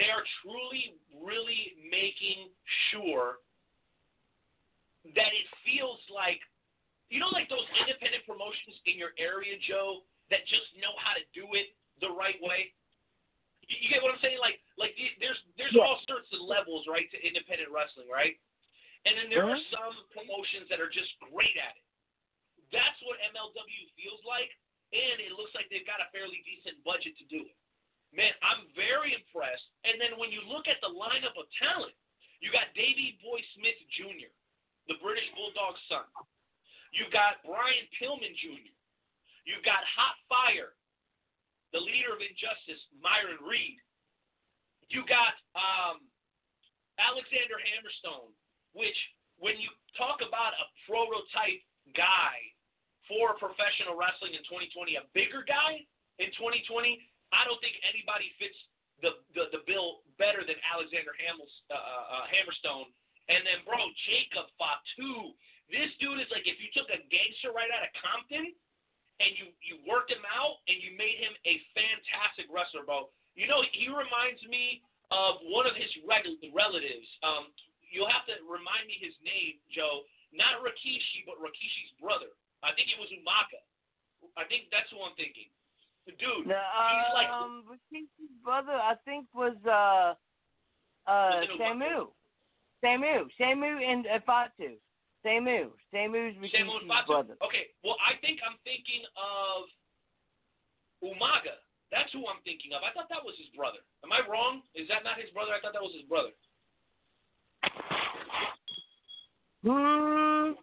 [0.00, 2.48] They are truly, really making
[2.88, 3.44] sure
[5.16, 6.40] that it feels like,
[7.10, 11.24] you know, like those independent promotions in your area, Joe, that just know how to
[11.34, 12.70] do it the right way.
[13.66, 14.38] You, you get what I'm saying?
[14.38, 15.82] Like, like there's there's Yeah.
[15.82, 18.38] all sorts of levels, right, to independent wrestling, right?
[19.04, 19.74] And then there are uh-huh.
[19.74, 21.84] some promotions that are just great at it.
[22.70, 24.54] That's what MLW feels like,
[24.94, 27.56] and it looks like they've got a fairly decent budget to do it.
[28.14, 29.66] Man, I'm very impressed.
[29.86, 31.94] And then when you look at the lineup of talent,
[32.38, 34.30] you got Davey Boy Smith Jr.,
[34.86, 36.06] the British Bulldog's son.
[36.90, 38.74] You've got Brian Pillman Jr.
[39.46, 40.74] You've got Hot Fire,
[41.72, 43.78] the leader of Injustice, Myron Reed.
[44.90, 46.02] You got um,
[46.98, 48.34] Alexander Hammerstone,
[48.74, 48.98] which
[49.38, 51.62] when you talk about a prototype
[51.94, 52.34] guy
[53.06, 55.82] for professional wrestling in 2020, a bigger guy
[56.18, 56.98] in 2020,
[57.30, 58.58] I don't think anybody fits
[59.00, 62.90] the the, the bill better than Alexander Hamels, uh, uh, Hammerstone.
[63.30, 63.78] And then, bro,
[64.10, 65.32] Jacob Fatu.
[65.70, 68.50] This dude is like if you took a gangster right out of Compton
[69.22, 73.08] and you you worked him out and you made him a fantastic wrestler, bro.
[73.38, 74.82] You know, he reminds me
[75.14, 77.06] of one of his relatives.
[77.22, 77.54] Um,
[77.86, 80.06] you'll have to remind me his name, Joe.
[80.34, 82.30] Not Rikishi, but Rikishi's brother.
[82.62, 83.62] I think it was Umaga.
[84.38, 85.50] I think that's who I'm thinking.
[86.06, 90.14] The dude, The, he's like um, Rikishi's brother, I think, was uh,
[91.10, 92.10] uh, Samu.
[92.82, 93.26] Samu.
[93.38, 94.78] Samu and Fatu.
[95.24, 95.70] Samu.
[95.92, 96.36] Samu's
[96.88, 97.06] Fatu.
[97.06, 97.34] brother.
[97.44, 99.68] Okay, well, I think I'm thinking of
[101.04, 101.60] Umaga.
[101.92, 102.86] That's who I'm thinking of.
[102.86, 103.82] I thought that was his brother.
[104.06, 104.62] Am I wrong?
[104.78, 105.52] Is that not his brother?
[105.52, 106.32] I thought that was his brother.
[109.66, 110.56] Hmm.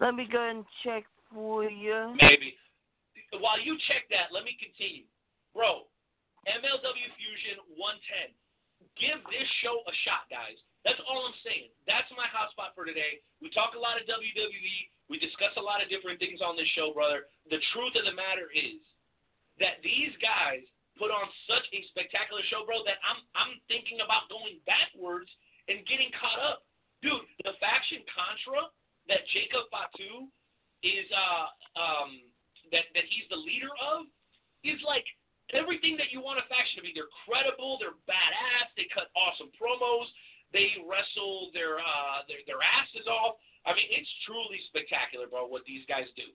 [0.00, 2.16] Let me go and check for you.
[2.16, 2.56] Maybe.
[3.36, 5.04] While you check that, let me continue.
[5.52, 5.90] Bro,
[6.48, 8.32] MLW Fusion 110.
[8.96, 10.56] Give this show a shot, guys.
[10.84, 11.68] That's all I'm saying.
[11.84, 13.20] That's my hotspot for today.
[13.44, 14.76] We talk a lot of WWE.
[15.12, 17.28] We discuss a lot of different things on this show, brother.
[17.52, 18.80] The truth of the matter is
[19.60, 20.64] that these guys
[20.96, 25.28] put on such a spectacular show, bro, that I'm I'm thinking about going backwards
[25.68, 26.64] and getting caught up.
[27.04, 28.68] Dude, the faction Contra
[29.08, 30.28] that Jacob Fatu
[30.80, 32.24] is uh um
[32.72, 34.08] that that he's the leader of
[34.64, 35.04] is like
[35.52, 36.92] everything that you want a faction to be.
[36.92, 40.06] They're credible, they're badass, they cut awesome promos,
[40.52, 43.38] they wrestle their uh their their asses off.
[43.68, 46.26] I mean, it's truly spectacular, bro, what these guys do.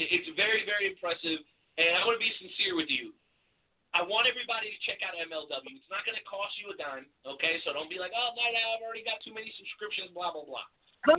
[0.00, 1.44] It's very, very impressive,
[1.76, 3.12] and I'm gonna be sincere with you.
[3.92, 5.68] I want everybody to check out MLW.
[5.68, 7.60] It's not going to cost you a dime, okay?
[7.60, 10.48] So don't be like, oh, Night Owl, I've already got too many subscriptions, blah, blah,
[10.48, 10.64] blah.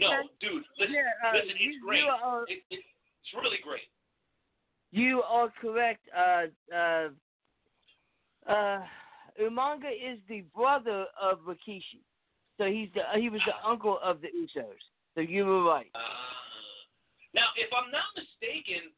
[0.02, 2.02] No, dude, listen, Yeah, uh, listen, it's you, great.
[2.02, 3.86] You are, It, it, it's really great.
[4.90, 6.02] you are correct.
[6.10, 7.14] Uh, uh,
[8.50, 8.82] uh,
[9.38, 12.02] Umaga is the brother of Rikishi.
[12.58, 14.78] So he's the he was the uncle of the Usos.
[15.16, 15.90] So you were right.
[15.94, 16.02] Uh,
[17.34, 18.94] now, if I'm not mistaken,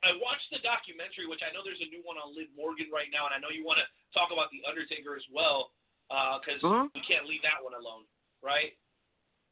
[0.00, 3.08] I watched the documentary, which I know there's a new one on Liv Morgan right
[3.12, 5.72] now, and I know you want to talk about the Undertaker as well,
[6.08, 6.88] because Mhm.
[6.96, 8.08] we can't leave that one alone,
[8.40, 8.76] right?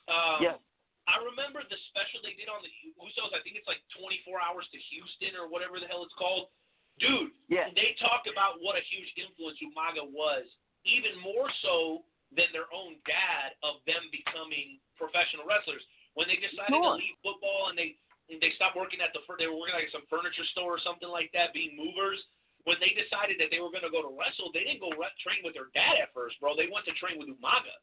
[0.08, 0.58] Um, Yeah.
[1.06, 3.32] I remember the special they did on the Usos.
[3.34, 6.48] I think it's like 24 hours to Houston or whatever the hell it's called.
[6.98, 7.68] Dude, Yeah.
[7.70, 10.48] they talked about what a huge influence Umaga was,
[10.84, 15.82] even more so than their own dad of them becoming professional wrestlers.
[16.14, 19.58] When they decided to leave football and they they stopped working at the they were
[19.58, 22.18] working at some furniture store or something like that, being movers.
[22.64, 25.12] When they decided that they were going to go to wrestle, they didn't go re-
[25.20, 26.56] train with their dad at first, bro.
[26.56, 27.76] They went to train with Umaga,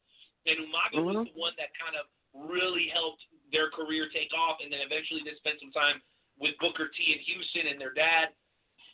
[0.50, 1.30] and Umaga was Mhm.
[1.30, 4.58] the one that kind of really helped their career take off.
[4.58, 6.02] And then eventually they spent some time
[6.36, 8.34] with Booker T in Houston and their dad.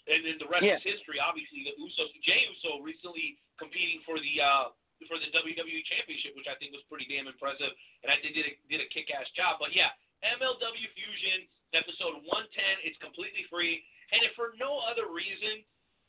[0.09, 0.77] And then the rest Yeah.
[0.77, 1.21] is history.
[1.21, 4.69] Obviously, the Usos, Jey Uso, recently competing for the uh,
[5.07, 7.71] for the WWE Championship, which I think was pretty damn impressive,
[8.03, 9.63] and I think did a, did a kick-ass job.
[9.63, 9.95] But yeah,
[10.27, 12.83] MLW Fusion episode 110.
[12.83, 13.79] It's completely free,
[14.11, 15.63] and if for no other reason,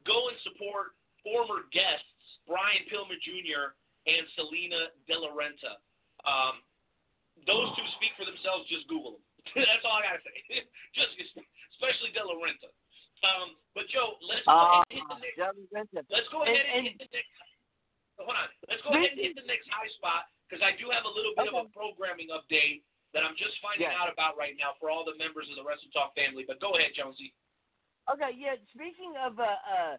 [0.08, 2.08] go and support former guests
[2.49, 3.78] Brian Pillman Jr.
[4.10, 5.78] and Salina De La Renta.
[6.25, 6.65] Um,
[7.45, 8.65] those two speak for themselves.
[8.71, 9.23] Just Google them.
[9.69, 10.36] That's all I gotta say.
[10.97, 11.13] just
[11.78, 12.73] especially De La Renta.
[13.19, 16.08] Um, but Joe, let's go Uh, ahead and hit the next.
[16.08, 17.36] Let's go and- ahead and, and- hit the next.
[18.20, 18.50] Hold on.
[18.68, 21.32] Let's go ahead and hit the next high spot because I do have a little
[21.40, 22.84] bit of a programming update
[23.16, 23.98] that I'm just finding Yeah.
[23.98, 26.44] out about right now for all the members of the Wrestle Talk family.
[26.46, 27.34] But go ahead, Jonesy.
[28.12, 28.56] Okay, yeah.
[28.74, 29.98] Speaking of uh, uh,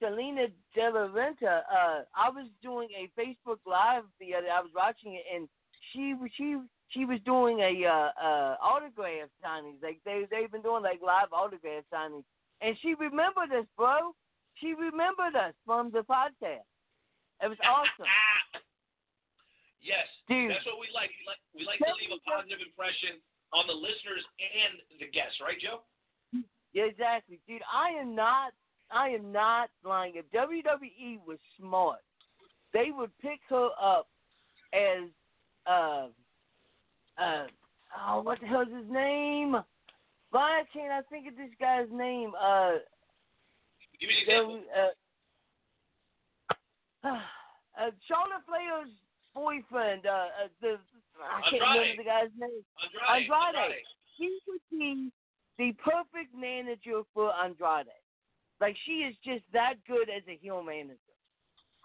[0.00, 4.48] Salina De La Renta, uh, I was doing a Facebook Live the other.
[4.50, 5.48] I was watching it, and
[5.92, 6.56] she was she
[6.88, 9.76] she was doing a uh, uh, autograph signing.
[9.82, 12.24] Like they they've been doing like live autograph signings,
[12.60, 14.14] and she remembered us, bro.
[14.54, 16.66] She remembered us from the podcast.
[17.42, 18.06] It was awesome,
[19.82, 20.50] yes, dude.
[20.50, 21.10] that's what we like.
[21.18, 23.18] We like we like to leave a positive impression
[23.52, 25.82] on the listeners and the guests, right, Joe?
[26.72, 27.62] Yeah, exactly, dude.
[27.66, 28.52] I am not.
[28.90, 30.14] I am not lying.
[30.16, 31.98] If WWE was smart,
[32.72, 34.06] they would pick her up
[34.72, 35.10] as
[35.66, 36.06] uh
[37.20, 37.46] uh
[38.08, 39.56] oh what the hell's his name?
[40.30, 42.32] Why can't I think of this guy's name?
[42.40, 42.80] Uh,
[44.00, 44.60] Give me an example.
[44.74, 44.88] uh,
[47.04, 48.90] uh Shauna Flair's
[49.34, 50.06] boyfriend.
[50.06, 50.78] Uh, uh the
[51.22, 51.96] I can't Andrade.
[51.96, 52.62] remember the guy's name.
[52.80, 53.30] Andrade.
[53.30, 53.86] Andrade.
[54.16, 55.10] He would be
[55.58, 57.90] the perfect manager for Andrade.
[58.60, 60.98] Like she is just that good as a heel manager.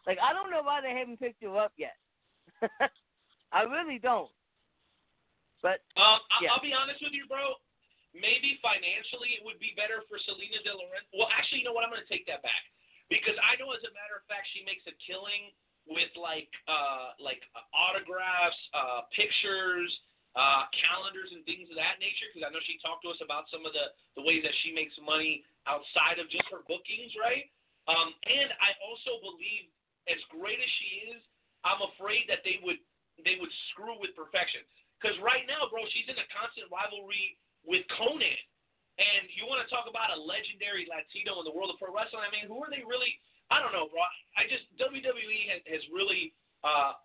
[0.05, 1.95] Like I don't know why they haven't picked her up yet.
[3.51, 4.29] I really don't.
[5.63, 6.53] But Um, Yeah.
[6.53, 7.57] I'll be honest with you, bro.
[8.13, 11.09] Maybe financially it would be better for Salina De La Renta.
[11.17, 11.83] Well, actually, you know what?
[11.85, 12.61] I'm going to take that back
[13.07, 15.51] because I know, as a matter of fact, she makes a killing
[15.87, 19.87] with like uh like uh, autographs, uh pictures,
[20.35, 22.27] uh calendars, and things of that nature.
[22.31, 24.75] Because I know she talked to us about some of the the ways that she
[24.75, 27.47] makes money outside of just her bookings, right?
[27.87, 29.71] Um, and I also believe,
[30.11, 31.19] as great as she is,
[31.63, 32.79] I'm afraid that they would
[33.23, 34.61] they would screw with perfection.
[34.99, 38.39] Because right now, bro, she's in a constant rivalry with Konnan.
[38.97, 42.25] And you want to talk about a legendary Latino in the world of pro wrestling?
[42.25, 43.13] I mean, who are they really?
[43.53, 44.01] I don't know, bro.
[44.33, 46.33] I just WWE has, has really
[46.65, 46.97] uh,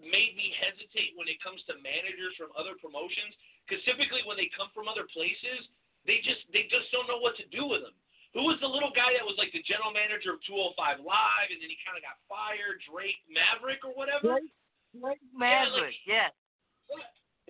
[0.00, 3.36] made me hesitate when it comes to managers from other promotions.
[3.68, 5.68] Because typically, when they come from other places,
[6.08, 7.92] they just they just don't know what to do with them.
[8.32, 11.60] Who was the little guy that was like the general manager of 205 Live, and
[11.60, 14.40] then he kind of got fired, Drake Maverick or whatever?
[14.40, 14.52] Drake,
[14.96, 16.32] Drake Maverick, yes.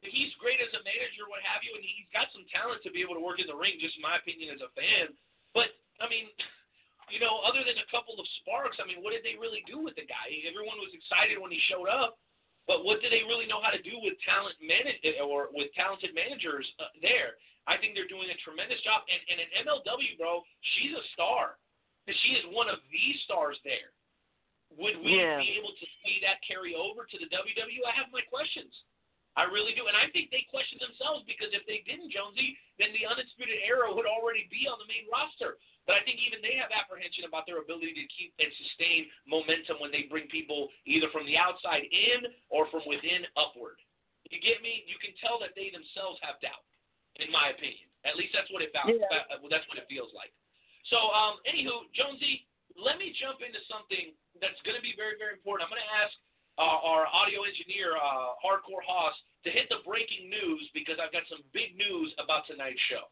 [0.04, 3.02] He's great as a manager, what have you, and he's got some talent to be
[3.02, 5.14] able to work in the ring, just in my opinion as a fan.
[5.54, 6.30] But I mean,
[7.12, 9.80] you know, other than a couple of sparks, I mean, what did they really do
[9.80, 10.28] with the guy?
[10.44, 12.20] Everyone was excited when he showed up,
[12.68, 16.12] but what do they really know how to do with talent manage or with talented
[16.12, 17.40] managers uh, there?
[17.68, 19.04] I think they're doing a tremendous job.
[19.08, 20.40] And, and in MLW, bro,
[20.76, 21.60] she's a star.
[22.08, 23.92] She is one of the stars there.
[24.76, 25.40] Would we Yeah.
[25.40, 27.84] be able to see that carry over to the WWE?
[27.84, 28.72] I have my questions.
[29.38, 29.86] I really do.
[29.86, 33.86] And I think they question themselves because if they didn't, Jonesy, then the Undisputed Era
[33.86, 35.62] would already be on the main roster.
[35.86, 39.78] But I think even they have apprehension about their ability to keep and sustain momentum
[39.78, 43.78] when they bring people either from the outside in or from within upward.
[44.28, 44.84] You get me?
[44.84, 46.66] You can tell that they themselves have doubt,
[47.22, 47.88] in my opinion.
[48.04, 49.06] At least that's what it found, Yeah.
[49.32, 50.34] uh, that's what it feels like.
[50.92, 52.44] So, um, anywho, Jonesy,
[52.76, 54.12] let me jump into something
[54.42, 55.64] that's going to be very, very important.
[55.64, 56.12] I'm going to ask
[56.58, 59.14] uh, our audio engineer, uh, Hardcore Hoss,
[59.46, 63.06] to hit the breaking news because I've got some big news about tonight's show.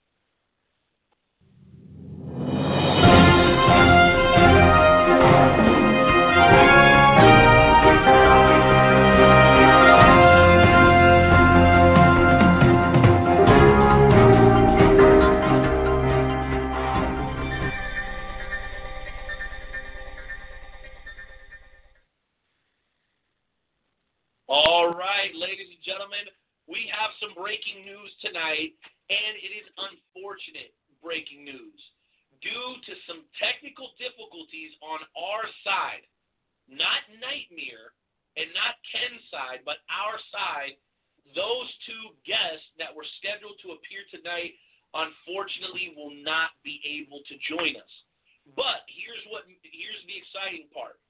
[28.37, 28.76] Tonight,
[29.09, 31.80] and it is unfortunate breaking news.
[32.45, 36.05] Due to some technical difficulties on our side,
[36.68, 37.97] not Nightmare
[38.37, 40.76] and not Ken's side, but our side,
[41.32, 44.53] those two guests that were scheduled to appear tonight
[44.93, 47.95] unfortunately will not be able to join us.
[48.53, 51.01] But here's what here's the exciting part.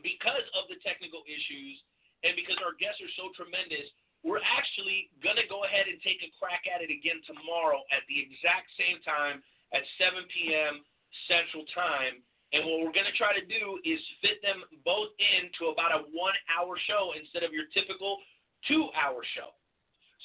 [0.00, 1.76] Because of the technical issues
[2.24, 3.86] and because our guests are so tremendous,
[4.24, 8.02] we're actually going to go ahead and take a crack at it again tomorrow at
[8.08, 9.42] the exact same time
[9.74, 10.82] at 7 p.m.
[11.28, 12.22] Central Time.
[12.54, 16.06] And what we're going to try to do is fit them both into about a
[16.14, 18.22] one hour show instead of your typical
[18.70, 19.50] two hour show.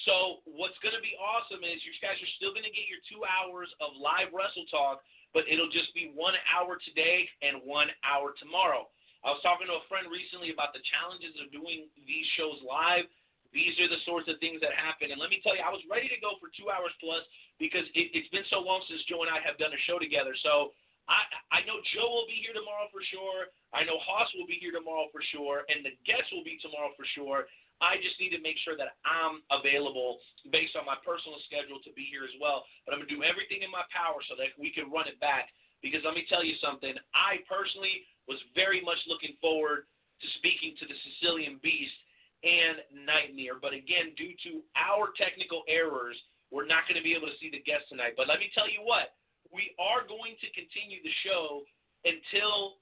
[0.08, 3.04] So, what's going to be awesome is you guys are still going to get your
[3.06, 5.04] two hours of live wrestle talk,
[5.36, 8.88] but it'll just be one hour today and one hour tomorrow.
[9.22, 13.06] I was talking to a friend recently about the challenges of doing these shows live.
[13.52, 15.12] These are the sorts of things that happen.
[15.12, 17.24] And let me tell you, I was ready to go for two hours plus
[17.60, 20.32] because it, it's been so long since Joe and I have done a show together.
[20.40, 20.72] So
[21.12, 21.20] I,
[21.52, 23.52] I know Joe will be here tomorrow for sure.
[23.76, 25.68] I know Haas will be here tomorrow for sure.
[25.68, 27.52] And the guests will be tomorrow for sure.
[27.84, 30.22] I just need to make sure that I'm available
[30.54, 32.64] based on my personal schedule to be here as well.
[32.88, 35.20] But I'm going to do everything in my power so that we can run it
[35.20, 35.52] back.
[35.82, 39.90] Because let me tell you something, I personally was very much looking forward
[40.22, 41.98] to speaking to the Sicilian Beast
[42.44, 43.58] and Nightmare.
[43.62, 46.18] But again, due to our technical errors,
[46.50, 48.20] we're not going to be able to see the guests tonight.
[48.20, 49.16] But let me tell you what,
[49.54, 51.64] we are going to continue the show
[52.04, 52.82] until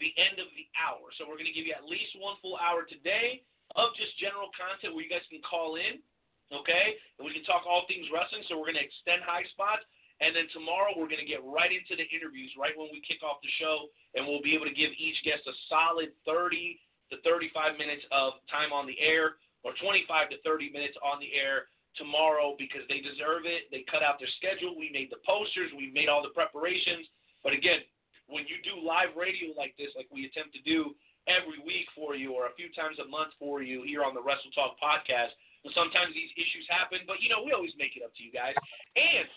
[0.00, 1.12] the end of the hour.
[1.14, 3.44] So we're going to give you at least one full hour today
[3.78, 6.02] of just general content where you guys can call in,
[6.50, 6.98] okay?
[7.18, 8.42] And we can talk all things wrestling.
[8.46, 9.86] So we're going to extend high spots.
[10.22, 13.26] And then tomorrow we're going to get right into the interviews right when we kick
[13.26, 16.78] off the show, and we'll be able to give each guest a solid 30
[17.12, 21.32] to 35 minutes of time on the air, or 25 to 30 minutes on the
[21.32, 23.70] air tomorrow because they deserve it.
[23.70, 24.74] They cut out their schedule.
[24.76, 25.70] We made the posters.
[25.72, 27.06] We made all the preparations.
[27.40, 27.84] But again,
[28.26, 30.96] when you do live radio like this, like we attempt to do
[31.28, 34.20] every week for you or a few times a month for you here on the
[34.20, 35.32] Wrestle Talk podcast,
[35.72, 38.52] sometimes these issues happen, but you know we always make it up to you guys.
[38.96, 39.28] And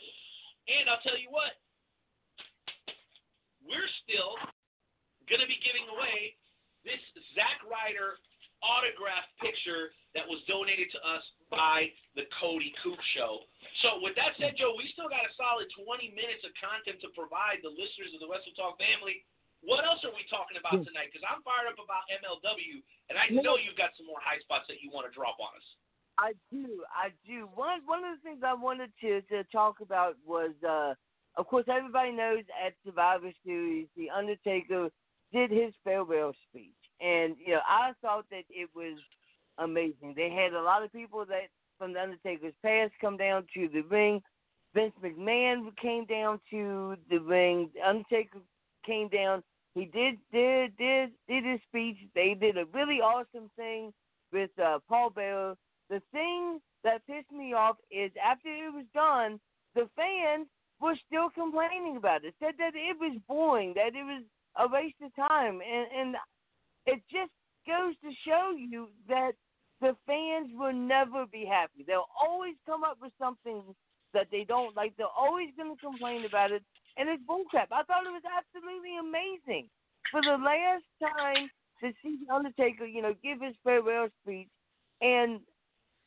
[0.68, 1.56] and I'll tell you what,
[3.64, 4.36] we're still
[5.48, 6.36] to be giving away
[6.88, 7.04] this
[7.36, 8.16] Zack Ryder
[8.64, 11.22] autographed picture that was donated to us
[11.52, 13.46] by the Cody Coop Show.
[13.86, 17.14] So, with that said, Joe, we still got a solid 20 minutes of content to
[17.14, 19.22] provide the listeners of the Wrestle Talk family.
[19.62, 21.14] What else are we talking about tonight?
[21.14, 24.70] Because I'm fired up about MLW, and I know you've got some more high spots
[24.70, 25.68] that you want to drop on us.
[26.18, 27.50] I do, I do.
[27.54, 30.98] One one of the things I wanted to to talk about was, uh,
[31.38, 34.90] of course, everybody knows at Survivor Series, the Undertaker
[35.34, 36.72] did his farewell speech,
[37.02, 38.98] and you know I thought that it was
[39.58, 40.14] amazing.
[40.16, 41.48] They had a lot of people that
[41.78, 44.22] from the Undertaker's past come down to the ring.
[44.74, 47.70] Vince McMahon came down to the ring.
[47.74, 48.40] The Undertaker
[48.86, 49.44] came down.
[49.76, 51.98] He did did did did his speech.
[52.16, 53.94] They did a really awesome thing
[54.32, 55.56] with uh, Paul Bearer
[55.90, 59.40] the thing that pissed me off is after it was done,
[59.76, 60.48] the fans
[60.80, 62.34] were still complaining about it.
[62.40, 64.24] Said that it was boring, that it was
[64.60, 66.16] a waste of time, and and
[66.86, 67.32] it just
[67.68, 69.34] goes to show you that
[69.82, 71.84] the fans will never be happy.
[71.86, 73.62] They'll always come up with something
[74.14, 74.94] that they don't like.
[74.98, 76.64] They're always going to complain about it,
[76.98, 77.68] and it's bullcrap.
[77.72, 79.70] I thought it was absolutely amazing
[80.12, 81.50] for the last time
[81.82, 84.48] to see the Undertaker, you know, give his farewell speech,
[85.02, 85.40] and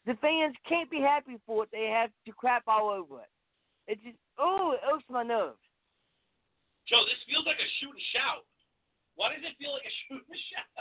[0.06, 1.70] the fans can't be happy for it.
[1.72, 3.30] They have to crap all over it.
[3.86, 5.58] It just oh, it irks my nerves.
[6.90, 8.42] Joe, this feels like a shoot and shout.
[9.14, 10.74] Why does it feel like a shoot and shout?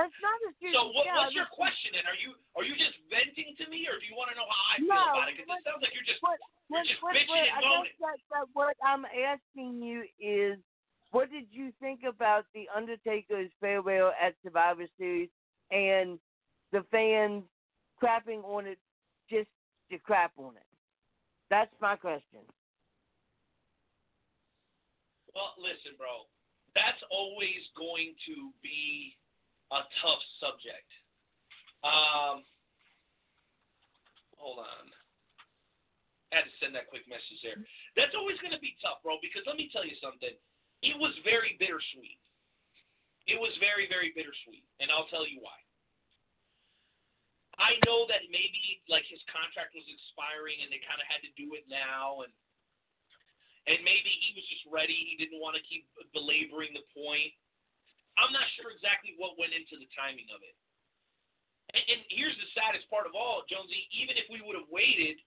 [0.00, 1.96] That's not a shoot so what, what's your question?
[1.96, 4.48] And are you are you just venting to me, or do you want to know
[4.48, 5.40] how I no, feel about it?
[5.40, 6.36] Because it sounds like you're just what,
[6.68, 7.96] you're just what, bitching what, and I moaning.
[7.96, 10.60] guess that, that what I'm asking you is,
[11.16, 15.32] what did you think about the Undertaker's farewell at Survivor Series
[15.72, 16.20] and
[16.76, 17.44] the fans
[17.96, 18.76] crapping on it
[19.32, 19.48] just
[19.88, 20.68] to crap on it?
[21.48, 22.44] That's my question.
[25.36, 26.24] Well, listen, bro.
[26.72, 29.12] That's always going to be
[29.68, 30.88] a tough subject.
[31.84, 32.40] Um,
[34.40, 34.88] hold on.
[36.32, 37.60] I had to send that quick message there.
[38.00, 40.32] That's always going to be tough, bro, because let me tell you something.
[40.80, 42.20] It was very bittersweet.
[43.28, 45.60] It was very, very bittersweet, and I'll tell you why.
[47.60, 51.32] I know that maybe like his contract was expiring and they kind of had to
[51.40, 52.32] do it now, and
[53.66, 54.94] and maybe he was just ready.
[54.94, 57.34] He didn't want to keep belaboring the point.
[58.14, 60.56] I'm not sure exactly what went into the timing of it.
[61.74, 63.90] And, and here's the saddest part of all, Jonesy.
[63.92, 65.18] Even if we would have waited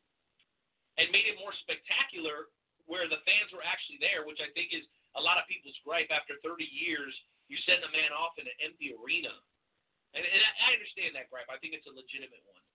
[0.95, 2.49] and made it more spectacular,
[2.89, 4.81] where the fans were actually there, which I think is
[5.13, 6.09] a lot of people's gripe.
[6.09, 7.13] After 30 years,
[7.45, 9.29] you send a man off in an empty arena,
[10.17, 11.45] and, and I understand that gripe.
[11.53, 12.65] I think it's a legitimate one.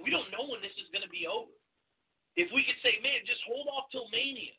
[0.00, 1.52] We don't know when this is going to be over.
[2.38, 4.54] If we could say, man, just hold off till Mania.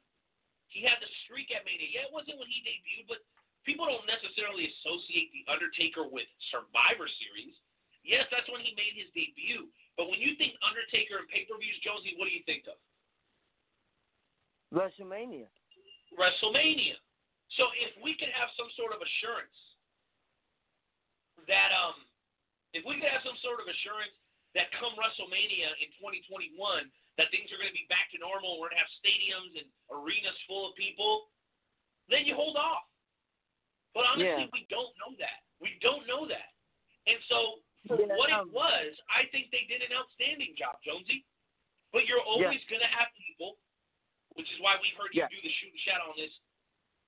[0.67, 1.88] He had the streak at Mania.
[1.88, 3.23] Yeah, it wasn't when he debuted, but
[3.63, 7.55] people don't necessarily associate The Undertaker with Survivor Series.
[8.03, 9.71] Yes, that's when he made his debut.
[9.95, 12.75] But when you think Undertaker and pay per views, Josie, what do you think of?
[14.75, 15.47] WrestleMania.
[16.13, 16.99] WrestleMania.
[17.57, 19.57] So if we could have some sort of assurance
[21.49, 21.97] that um
[22.77, 24.13] if we could have some sort of assurance
[24.53, 26.53] that come WrestleMania in 2021
[27.20, 29.67] that things are going to be back to normal, we're going to have stadiums and
[29.91, 31.28] arenas full of people,
[32.07, 32.88] then you hold off.
[33.91, 34.55] But honestly, Yeah.
[34.55, 35.43] we don't know that.
[35.59, 36.55] We don't know that.
[37.11, 37.59] And so
[37.91, 41.28] for Yeah, what um, it was, I think they did an outstanding job, Jonesy.
[41.91, 43.59] But you're always going to have people,
[44.39, 45.28] which is why we've heard you Yeah.
[45.28, 46.32] do the shoot and shout on this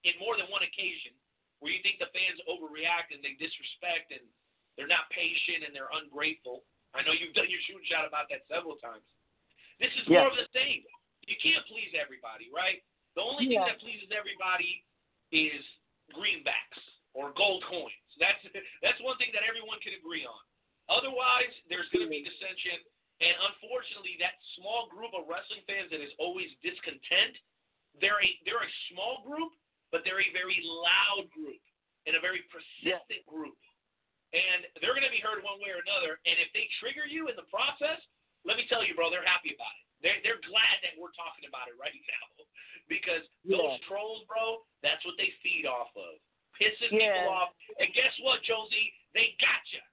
[0.04, 1.16] in more than one occasion,
[1.64, 4.28] where you think the fans overreact and they disrespect and
[4.76, 6.66] they're not patient and they're ungrateful.
[6.94, 9.06] I know you've done your shoot and shout about that several times.
[9.82, 10.22] This is Yeah.
[10.22, 10.86] more of the same.
[11.26, 12.84] You can't please everybody, right?
[13.16, 13.66] The only thing Yeah.
[13.66, 14.86] that pleases everybody
[15.32, 15.66] is
[16.14, 16.80] greenbacks
[17.14, 17.94] or gold coins.
[18.18, 18.46] That's
[18.82, 20.40] that's one thing that everyone can agree on.
[20.90, 22.80] Otherwise, there's going to be dissension,
[23.22, 27.40] and unfortunately, that small group of wrestling fans that is always discontent,
[27.96, 29.54] they're a they're a small group,
[29.90, 31.62] but they're a very loud group
[32.06, 33.58] and a very persistent group,
[34.34, 36.20] and they're going to be heard one way or another.
[36.26, 38.02] And if they trigger you in the process,
[38.46, 39.86] let me tell you, bro, they're happy about it.
[40.02, 42.26] They're they're glad that we're talking about it right now
[42.94, 46.18] because those trolls, bro, that's what they feed off of,
[46.58, 47.22] pissing Yeah.
[47.22, 47.54] people off.
[47.78, 48.90] And guess what, Josie?
[49.14, 49.84] They got you.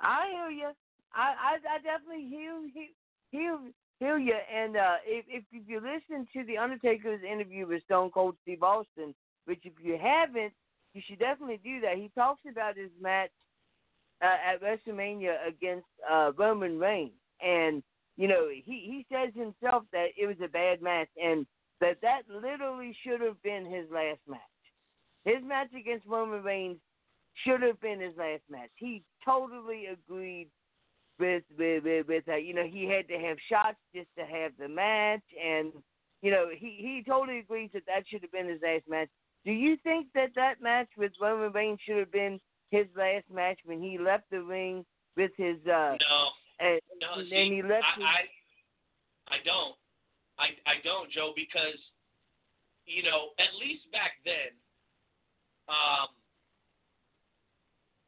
[0.00, 0.70] I hear you.
[1.14, 2.88] I, I, I definitely hear, hear,
[3.32, 3.58] hear,
[3.98, 4.36] hear you.
[4.36, 9.14] And uh, if if you listen to the Undertaker's interview with Stone Cold Steve Austin,
[9.46, 10.52] which if you haven't,
[10.92, 11.96] you should definitely do that.
[11.96, 13.30] He talks about his match
[14.22, 17.82] uh, at WrestleMania against uh, Roman Reigns, and
[18.16, 21.46] you know he he says himself that it was a bad match, and
[21.80, 24.40] that that literally should have been his last match.
[25.24, 26.78] His match against Roman Reigns
[27.44, 28.70] should have been his last match.
[28.76, 30.48] He totally agreed
[31.18, 32.44] with with with, with that.
[32.44, 35.72] You know, he had to have shots just to have the match, and
[36.22, 39.08] you know, he he totally agrees that that should have been his last match.
[39.44, 42.40] Do you think that that match with Roman Reigns should have been
[42.70, 44.84] his last match when he left the ring
[45.16, 46.18] with his uh No,
[46.60, 47.20] and, no.
[47.20, 49.76] and see, he left his, I, I, I don't.
[50.36, 51.80] I, I don't, Joe, because
[52.86, 54.54] you know, at least back then,
[55.66, 56.14] um,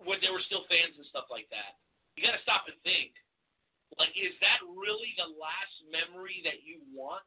[0.06, 1.74] when there were still fans and stuff like that,
[2.14, 3.10] you got to stop and think.
[3.98, 7.26] Like, is that really the last memory that you want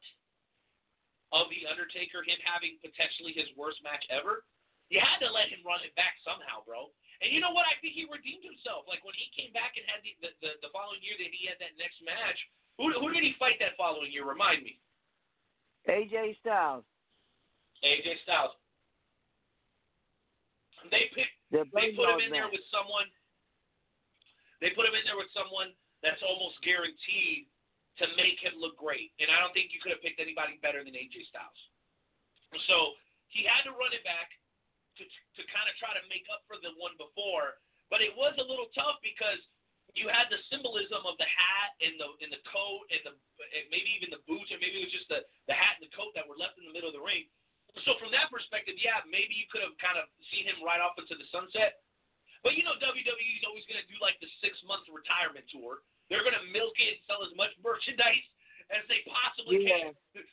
[1.35, 2.23] of the Undertaker?
[2.23, 4.47] Him having potentially his worst match ever?
[4.87, 6.91] You had to let him run it back somehow, bro.
[7.21, 7.69] And you know what?
[7.69, 8.89] I think he redeemed himself.
[8.89, 11.45] Like when he came back and had the the, the, the following year that he
[11.45, 12.37] had that next match.
[12.81, 14.25] Who who did he fight that following year?
[14.25, 14.81] Remind me.
[15.85, 16.85] AJ Styles.
[17.85, 18.57] AJ Styles.
[20.89, 21.37] They picked.
[21.53, 23.05] The They put him in there with someone.
[24.65, 27.45] They put him in there with someone that's almost guaranteed
[28.01, 29.13] to make him look great.
[29.21, 31.61] And I don't think you could have picked anybody better than AJ Styles.
[32.65, 32.97] So
[33.29, 34.33] he had to run it back
[34.99, 37.59] to to kind of try to make up for the one before.
[37.91, 39.39] But it was a little tough because
[39.99, 43.65] you had the symbolism of the hat and the and the coat and the and
[43.71, 46.15] maybe even the boots or maybe it was just the the hat and the coat
[46.15, 47.27] that were left in the middle of the ring.
[47.87, 50.99] So from that perspective, yeah, maybe you could have kind of seen him right off
[50.99, 51.79] into the sunset.
[52.43, 55.83] But you know, WWE is always going to do like the six month retirement tour.
[56.11, 58.27] They're going to milk it and sell as much merchandise
[58.75, 59.91] as they possibly Yeah.
[59.91, 60.23] can.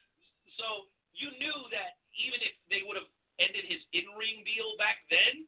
[0.58, 3.06] So you knew that even if they would have
[3.38, 5.46] ended his in ring deal back then,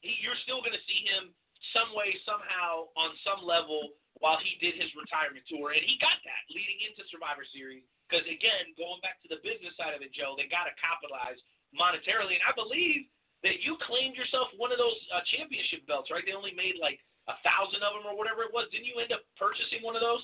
[0.00, 1.30] he, you're still going to see him
[1.70, 5.74] some way, somehow, on some level while he did his retirement tour.
[5.74, 7.86] And he got that leading into Survivor Series.
[8.10, 11.38] Because, again, going back to the business side of it, Joe, they got to capitalize
[11.72, 12.36] monetarily.
[12.36, 13.08] And I believe
[13.40, 16.22] that you claimed yourself one of those uh, championship belts, right?
[16.26, 18.70] They only made like a thousand of them or whatever it was.
[18.70, 20.22] Didn't you end up purchasing one of those?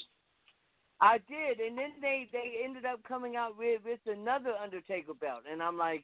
[1.01, 5.47] I did, and then they they ended up coming out with with another Undertaker belt,
[5.51, 6.03] and I'm like,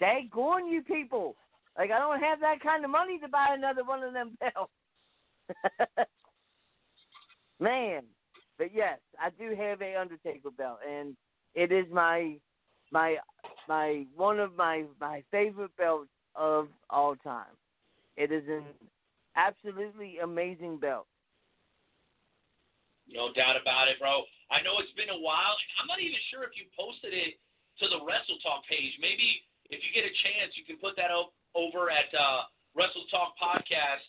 [0.00, 1.36] daggone you people!
[1.76, 4.72] Like I don't have that kind of money to buy another one of them belts.
[7.60, 8.02] Man,
[8.58, 11.16] but yes, I do have a Undertaker belt, and
[11.54, 12.36] it is my
[12.90, 13.16] my
[13.68, 17.54] my one of my my favorite belts of all time.
[18.16, 18.64] It is an
[19.36, 21.06] absolutely amazing belt.
[23.08, 24.22] No doubt about it, bro.
[24.50, 25.56] I know it's been a while.
[25.80, 27.40] I'm not even sure if you posted it
[27.80, 28.92] to the Wrestle Talk page.
[29.00, 33.04] Maybe if you get a chance, you can put that up over at uh, Wrestle
[33.12, 34.04] Talk Podcast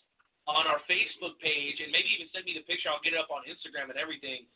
[0.47, 2.89] on our Facebook page, and maybe even send me the picture.
[2.89, 4.49] I'll get it up on Instagram and everything,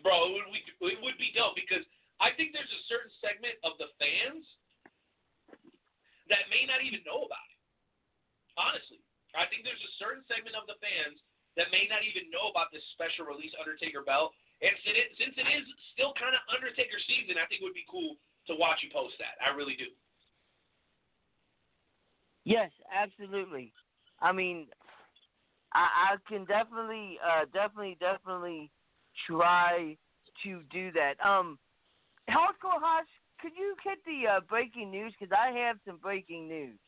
[0.00, 0.32] bro.
[0.32, 1.84] It would be, it would be dope because
[2.22, 4.44] I think there's a certain segment of the fans
[6.32, 7.58] that may not even know about it.
[8.56, 9.02] Honestly,
[9.36, 11.20] I think there's a certain segment of the fans
[11.58, 14.32] that may not even know about this special release Undertaker belt.
[14.62, 17.76] And since it, since it is still kind of Undertaker season, I think it would
[17.76, 18.16] be cool
[18.48, 19.36] to watch you post that.
[19.42, 19.90] I really do.
[22.44, 23.72] Yes, absolutely.
[24.20, 24.68] I mean,
[25.72, 28.70] I, I can definitely, uh, definitely, definitely
[29.26, 29.96] try
[30.44, 31.14] to do that.
[31.24, 31.58] Um,
[32.28, 33.06] Hardcore Hosh,
[33.40, 35.14] could you hit the uh, breaking news?
[35.18, 36.78] Because I have some breaking news.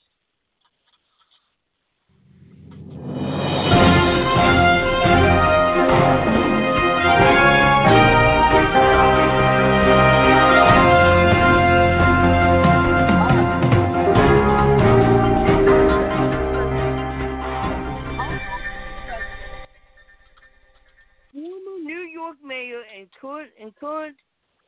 [23.43, 24.17] Current, and current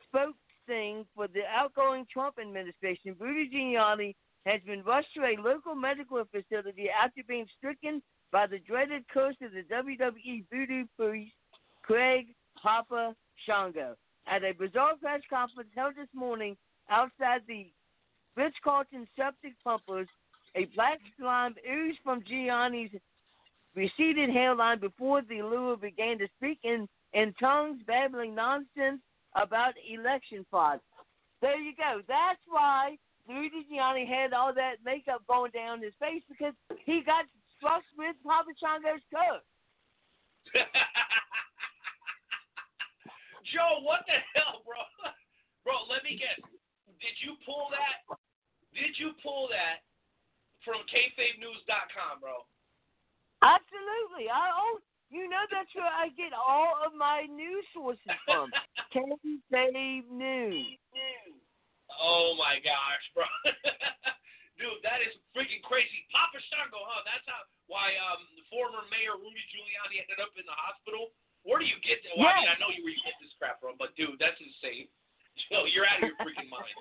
[0.07, 4.15] spokesman for the outgoing Trump administration, Rudy Giuliani,
[4.45, 8.01] has been rushed to a local medical facility after being stricken
[8.31, 11.33] by the dreaded curse of the WWE voodoo priest,
[11.81, 12.27] Craig
[12.61, 13.15] Papa
[13.45, 13.95] Shango.
[14.27, 16.57] At a bizarre press conference held this morning
[16.89, 17.67] outside the
[18.35, 20.07] Ritz Carlton Septic Pumpers,
[20.55, 22.91] a black slime oozed from Giuliani's
[23.75, 29.01] receded hairline before the lure began to speak in, in tongues, babbling nonsense
[29.35, 30.79] about election fraud.
[31.41, 32.01] There you go.
[32.07, 32.97] That's why
[33.27, 36.53] Rudy Giuliani had all that makeup going down his face because
[36.85, 37.25] he got
[37.57, 39.43] struck with Papa Shango's curse.
[43.53, 44.81] Joe, what the hell, bro?
[45.65, 46.41] Bro, let me guess.
[47.01, 48.05] Did you pull that?
[48.73, 49.85] Did you pull that
[50.65, 52.45] from kayfabenews.com, bro?
[53.41, 54.29] Absolutely.
[54.29, 54.81] I oh,
[55.13, 58.49] you know that's where I get all of my news sources from.
[58.93, 60.79] Kayfabe News.
[62.01, 63.27] Oh my gosh, bro.
[64.59, 66.07] Dude, that is freaking crazy.
[66.09, 67.03] Papa Shango, huh?
[67.05, 71.13] That's how why um the former mayor Rudy Giuliani ended up in the hospital.
[71.45, 72.17] Where do you get that?
[72.17, 74.39] Well, I mean, I know you where you get this crap from, but dude, that's
[74.41, 74.89] insane.
[75.51, 76.77] Joe, you're out of your freaking mind.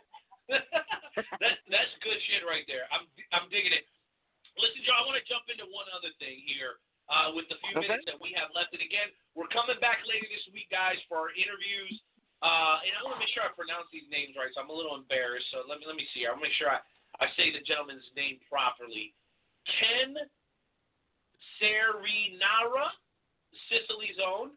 [0.49, 2.89] that that's good shit right there.
[2.89, 3.05] I'm
[3.37, 3.85] I'm digging it.
[4.57, 6.79] Listen, Joe, I want to jump into one other thing here
[7.14, 7.86] uh, with the few Okay.
[7.86, 8.74] minutes that we have left.
[8.74, 11.94] And again, we're coming back later this week, guys, for our interviews.
[12.42, 14.74] Uh, and I want to make sure I pronounce these names right, so I'm a
[14.74, 15.46] little embarrassed.
[15.54, 16.26] So let me let me see.
[16.26, 16.82] I want to make sure I,
[17.22, 19.14] I say the gentleman's name properly.
[19.64, 20.18] Ken
[21.56, 22.90] Cerminara,
[23.70, 24.52] Sicily's own,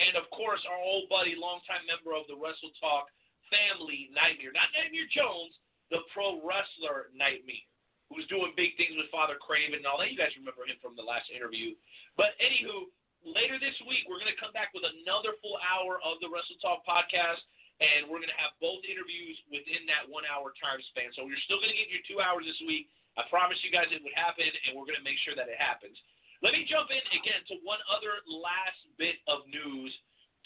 [0.00, 3.06] and of course our old buddy, longtime member of the Wrestle Talk
[3.52, 4.50] family, Nightmare.
[4.56, 5.54] Not Nightmare Jones,
[5.92, 7.67] the pro wrestler Nightmare,
[8.08, 10.10] who's doing big things with Father Craven and all that.
[10.12, 11.76] You guys remember him from the last interview.
[12.16, 12.88] But anywho,
[13.22, 16.56] later this week we're going to come back with another full hour of the Wrestle
[16.64, 17.44] Talk podcast.
[17.78, 21.14] And we're going to have both interviews within that one hour time span.
[21.14, 22.90] So you're still going to get your two hours this week.
[23.14, 25.58] I promise you guys it would happen, and we're going to make sure that it
[25.58, 25.94] happens.
[26.42, 29.90] Let me jump in again to one other last bit of news,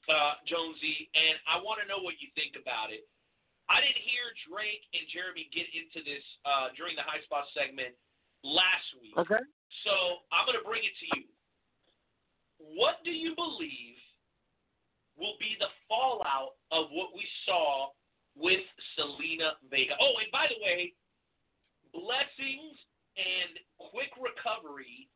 [0.08, 3.04] uh, Jonesy, and I want to know what you think about it.
[3.70, 7.94] I didn't hear Drake and Jeremy get into this uh, during the high spot segment
[8.42, 9.14] last week.
[9.14, 9.42] Okay.
[9.86, 11.26] So I'm going to bring it to you.
[12.78, 13.98] What do you believe
[15.18, 17.90] will be the fallout of what we saw
[18.38, 19.98] with Zelina Vega?
[19.98, 20.94] Oh, and by the way,
[21.92, 22.76] blessings
[23.18, 23.60] and
[23.92, 25.10] quick recovery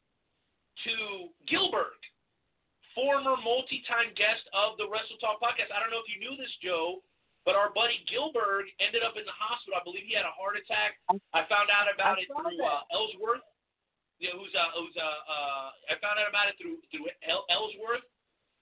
[0.85, 1.97] to Gillberg,
[2.93, 5.73] former multi-time guest of the Wrestle Talk podcast.
[5.73, 7.01] I don't know if you knew this, Joe,
[7.47, 9.79] but our buddy Gillberg ended up in the hospital.
[9.79, 10.99] I believe he had a heart attack.
[11.31, 13.47] I found out about I it through uh, Ellsworth.
[14.19, 18.03] Yeah, who's uh, who's uh, uh, I found out about it through through El- Ellsworth,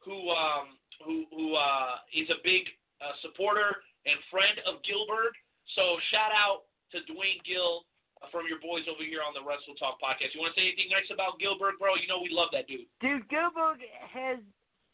[0.05, 2.69] who um who who uh is a big
[3.01, 5.33] uh, supporter and friend of Gillberg.
[5.73, 7.89] So shout out to Duane Gill
[8.21, 10.37] uh, from your boys over here on the Wrestle Talk podcast.
[10.37, 11.97] You want to say anything nice about Gillberg, bro?
[11.97, 12.85] You know we love that dude.
[13.01, 13.81] Dude, Gillberg
[14.13, 14.43] has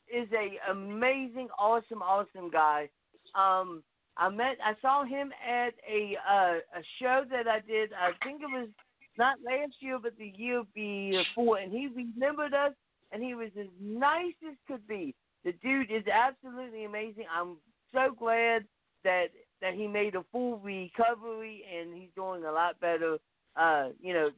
[0.06, 2.86] is a amazing, awesome, awesome guy.
[3.34, 3.82] Um,
[4.16, 7.90] I met, I saw him at a uh, a show that I did.
[7.92, 8.68] I think it was
[9.16, 12.72] not last year, but the year before, and he remembered us,
[13.12, 15.14] and he was as nice as could be.
[15.44, 17.24] The dude is absolutely amazing.
[17.34, 17.56] I'm
[17.92, 18.64] so glad
[19.04, 19.28] that
[19.62, 23.18] that he made a full recovery and he's doing a lot better.
[23.56, 24.30] Uh, you know,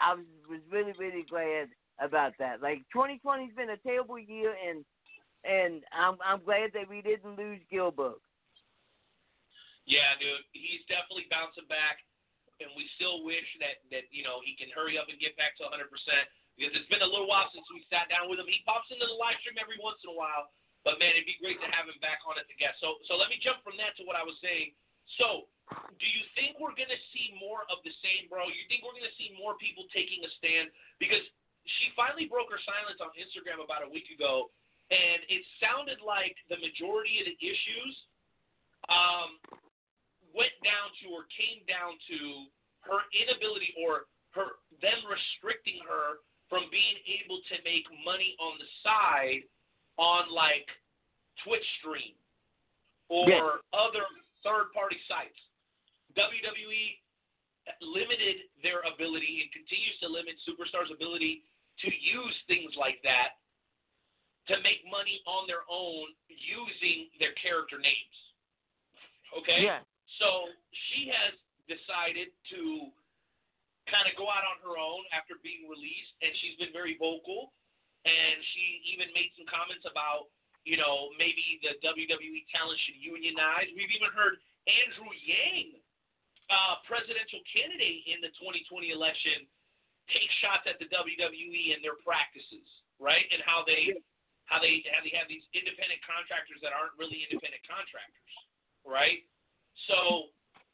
[0.00, 1.68] I was was really really glad
[2.00, 2.62] about that.
[2.62, 4.84] Like 2020's been a terrible year, and
[5.44, 8.14] and I'm I'm glad that we didn't lose Gillberg.
[9.88, 12.04] Yeah, dude, he's definitely bouncing back,
[12.60, 15.56] and we still wish that that you know he can hurry up and get back
[15.56, 16.28] to 100 percent
[16.60, 18.44] because it's been a little while since we sat down with him.
[18.44, 20.52] He pops into the live stream every once in a while,
[20.84, 22.76] but man, it'd be great to have him back on as a guest.
[22.84, 24.76] So so let me jump from that to what I was saying.
[25.16, 25.48] So,
[25.96, 28.44] do you think we're going to see more of the same, bro?
[28.44, 30.68] You think we're going to see more people taking a stand
[31.00, 31.24] because
[31.64, 34.52] she finally broke her silence on Instagram about a week ago,
[34.92, 37.94] and it sounded like the majority of the issues
[38.92, 39.40] um,
[40.34, 42.18] went down to or came down to
[42.84, 44.06] her inability or
[44.36, 49.44] her them restricting her from being able to make money on the side
[49.98, 50.68] on like
[51.44, 52.14] Twitch stream
[53.08, 53.58] or Yeah.
[53.72, 54.06] other
[54.42, 55.38] third party sites.
[56.14, 57.00] WWE
[57.80, 61.44] limited their ability and continues to limit superstars' ability
[61.78, 63.36] to use things like that
[64.46, 68.16] to make money on their own using their character names.
[69.36, 69.62] Okay?
[69.62, 69.80] Yeah.
[70.18, 70.50] So
[70.90, 71.34] she has
[71.70, 72.90] decided to
[73.88, 77.54] kind of go out on her own after being released, and she's been very vocal.
[78.06, 80.30] And she even made some comments about,
[80.62, 83.68] you know, maybe the WWE talent should unionize.
[83.74, 84.38] We've even heard
[84.70, 85.82] Andrew Yang,
[86.48, 89.44] uh, presidential candidate in the 2020 election,
[90.08, 92.64] take shots at the WWE and their practices,
[92.96, 93.26] right?
[93.28, 93.98] And how they
[94.48, 98.32] how they how they have these independent contractors that aren't really independent contractors,
[98.88, 99.20] right?
[99.86, 100.32] So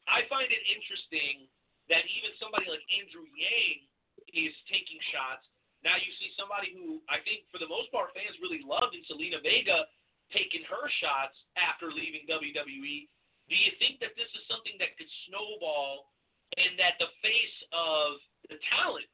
[0.09, 1.45] I find it interesting
[1.91, 3.85] that even somebody like Andrew Yang
[4.33, 5.45] is taking shots.
[5.85, 9.05] Now you see somebody who I think for the most part fans really loved in
[9.05, 9.85] Zelina Vega
[10.33, 13.05] taking her shots after leaving WWE.
[13.45, 16.09] Do you think that this is something that could snowball
[16.57, 18.17] and that the face of
[18.49, 19.05] the talent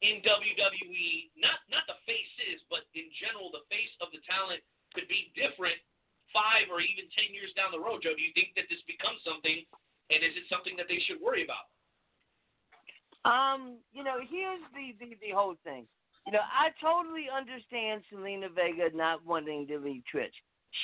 [0.00, 4.62] in WWE, not not the faces, but in general the face of the talent
[4.94, 5.76] could be different
[6.30, 8.14] five or even ten years down the road, Joe?
[8.14, 9.64] Do you think that this becomes something
[10.10, 11.70] and is it something that they should worry about?
[13.24, 15.86] Um, you know, here's the, the the whole thing.
[16.26, 20.34] You know, I totally understand Zelina Vega not wanting to leave Twitch.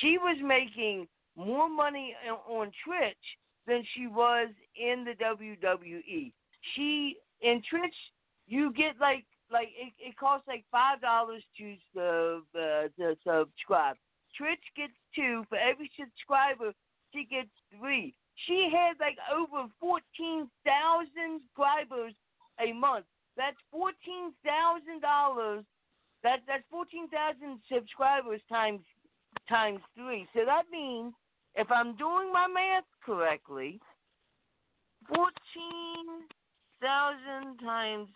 [0.01, 2.15] She was making more money
[2.49, 3.25] on- Twitch
[3.67, 6.31] than she was in the WWE.
[6.75, 7.95] She in Twitch,
[8.47, 13.95] you get like like it, it costs like five dollars to sub uh, to subscribe.
[14.37, 16.73] Twitch gets two for every subscriber.
[17.13, 18.13] She gets three.
[18.45, 22.13] She had like over fourteen thousand subscribers
[22.59, 23.05] a month.
[23.35, 25.63] That's fourteen thousand dollars.
[26.23, 28.81] That that's fourteen thousand subscribers times
[29.49, 30.27] times three.
[30.33, 31.13] So that means
[31.55, 33.79] if I'm doing my math correctly,
[35.07, 36.27] fourteen
[36.81, 38.09] thousand times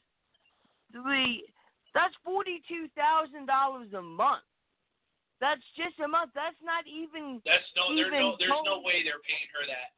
[0.92, 1.46] three.
[1.94, 4.44] That's forty-two thousand dollars a month.
[5.42, 6.32] That's just a month.
[6.38, 7.42] That's not even.
[7.44, 9.90] That's no, there's no, Even there's no way they're paying her that.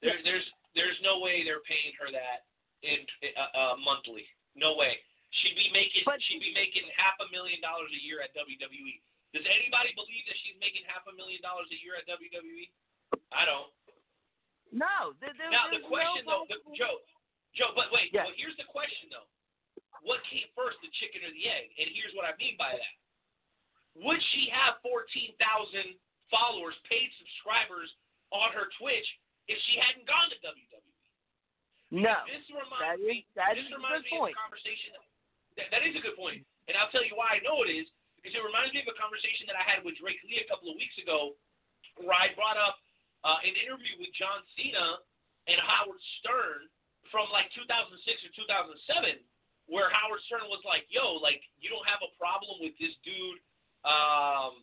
[0.00, 2.48] There, there's, there's no way they're paying her that
[2.80, 3.04] in
[3.36, 4.24] uh, uh, monthly.
[4.56, 4.96] No way.
[5.44, 8.96] She'd be making, But- she'd be making half a million dollars a year at WWE.
[9.36, 12.66] Does anybody believe that she's making half a million dollars a year at WWE?
[13.30, 13.70] I don't.
[14.74, 15.14] No.
[15.22, 16.98] There, there, Now the question no though, the, Joe,
[17.54, 18.26] Joe, but wait, Yeah.
[18.26, 19.28] well, here's the question though.
[20.02, 21.70] What came first, the chicken or the egg?
[21.78, 22.94] And here's what I mean by that.
[23.98, 25.34] Would she have 14,000
[26.30, 27.90] followers, paid subscribers
[28.30, 29.06] on her Twitch
[29.50, 30.78] if she hadn't gone to WWE?
[31.90, 32.14] No.
[32.30, 33.26] This reminds That me.
[33.26, 34.34] is this is a reminds good me point.
[34.34, 34.90] of a conversation.
[35.58, 36.46] That, that is a good point.
[36.46, 38.86] point, and I'll tell you why I know it is because it reminds me of
[38.86, 41.34] a conversation that I had with Drake Lee a couple of weeks ago,
[41.98, 42.78] where I brought up
[43.26, 45.02] uh, an interview with John Cena
[45.50, 46.70] and Howard Stern
[47.10, 47.66] from like 2006
[48.06, 49.18] or 2007,
[49.66, 53.42] where Howard Stern was like, "Yo, like you don't have a problem with this dude."
[53.84, 54.60] Um,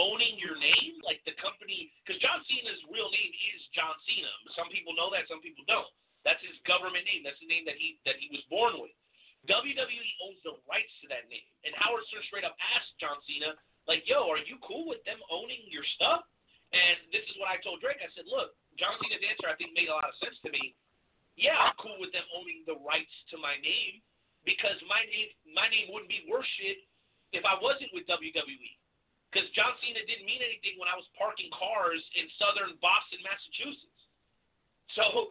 [0.00, 4.32] owning your name, like the company, because John Cena's real name is John Cena.
[4.56, 5.88] Some people know that, some people don't.
[6.24, 7.24] That's his government name.
[7.24, 8.92] That's the name that he that he was born with.
[9.48, 11.44] WWE owns the rights to that name.
[11.64, 13.56] And Howard Stern straight up asked John Cena,
[13.88, 16.28] like, "Yo, are you cool with them owning your stuff?"
[16.76, 18.04] And this is what I told Drake.
[18.04, 20.76] I said, "Look, John Cena's answer I think made a lot of sense to me.
[21.36, 24.04] Yeah, I'm cool with them owning the rights to my name
[24.44, 26.48] because my name my name wouldn't be worth
[27.32, 28.80] if I wasn't with WWE."
[29.30, 34.02] Because John Cena didn't mean anything when I was parking cars in southern Boston, Massachusetts.
[34.98, 35.30] So,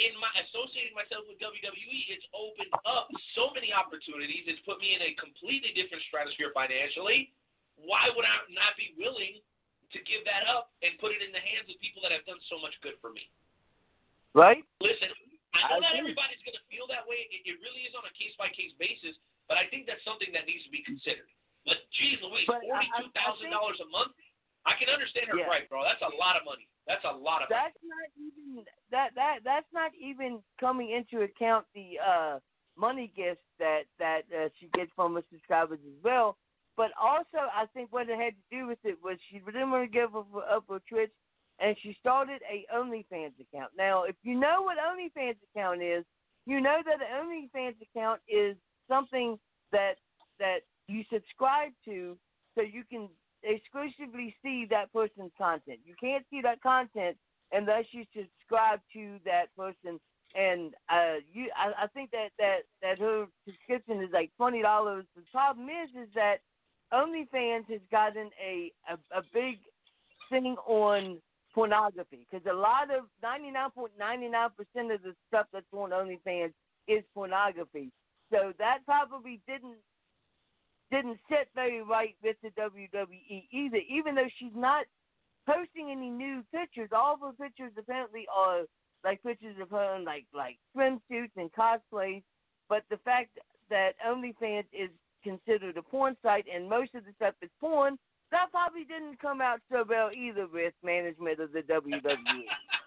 [0.00, 4.48] in my associating myself with WWE, it's opened up so many opportunities.
[4.48, 7.36] It's put me in a completely different stratosphere financially.
[7.76, 9.44] Why would I not be willing
[9.92, 12.40] to give that up and put it in the hands of people that have done
[12.48, 13.28] so much good for me?
[14.32, 14.64] Right?
[14.80, 15.12] Listen,
[15.54, 17.28] I know I not everybody's going to feel that way.
[17.30, 19.14] It, it really is on a case by case basis.
[19.48, 21.28] But I think that's something that needs to be considered.
[21.64, 24.12] But geez, Louise, forty-two thousand dollars a month.
[24.66, 25.44] I can understand her Yeah.
[25.44, 25.84] gripe, bro.
[25.84, 26.68] That's a lot of money.
[26.86, 27.60] That's a lot of money.
[27.60, 32.38] That's not even that that that's not even coming into account the uh
[32.76, 36.36] money gifts that that uh, she gets from her subscribers as well.
[36.76, 39.84] But also, I think what it had to do with it was she didn't want
[39.84, 41.12] to give up, up her Twitch,
[41.60, 43.70] and she started a OnlyFans account.
[43.78, 46.04] Now, if you know what OnlyFans account is,
[46.46, 48.56] you know that an OnlyFans account is
[48.88, 49.38] something
[49.72, 49.94] that
[50.38, 52.16] that you subscribe to,
[52.54, 53.08] so you can
[53.42, 55.78] exclusively see that person's content.
[55.84, 57.16] You can't see that content
[57.52, 60.00] unless you subscribe to that person.
[60.34, 65.04] And uh, you, I, I think that that that her subscription is like twenty dollars.
[65.14, 66.38] The problem is, is that
[66.92, 69.58] OnlyFans has gotten a a, a big
[70.30, 71.18] thing on
[71.54, 75.66] pornography because a lot of ninety nine point ninety nine percent of the stuff that's
[75.72, 76.52] on OnlyFans
[76.88, 77.92] is pornography.
[78.34, 79.78] So that probably didn't
[80.90, 83.78] didn't sit very right with the WWE either.
[83.88, 84.86] Even though she's not
[85.46, 88.62] posting any new pictures, all her pictures apparently are
[89.04, 92.22] like pictures of her in like like swimsuits and cosplays.
[92.68, 93.38] But the fact
[93.70, 94.90] that OnlyFans is
[95.22, 97.98] considered a porn site and most of the stuff is porn,
[98.30, 102.02] that probably didn't come out so well either with management of the WWE.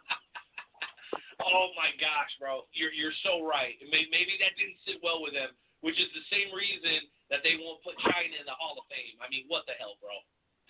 [1.54, 3.76] Oh my gosh, bro, you're you're so right.
[3.80, 7.56] Maybe, maybe that didn't sit well with them, which is the same reason that they
[7.60, 9.20] won't put Chyna in the Hall of Fame.
[9.20, 10.14] I mean, what the hell, bro?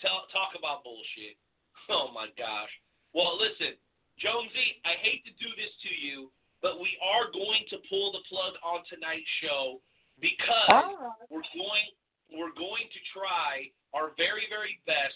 [0.01, 1.37] Tell talk about bullshit.
[1.87, 2.73] Oh my gosh.
[3.15, 3.79] Well, listen,
[4.19, 6.27] Jonesy, I hate to do this to you,
[6.59, 9.79] but we are going to pull the plug on tonight's show
[10.19, 11.87] because we're going
[12.33, 15.15] we're going to try our very very best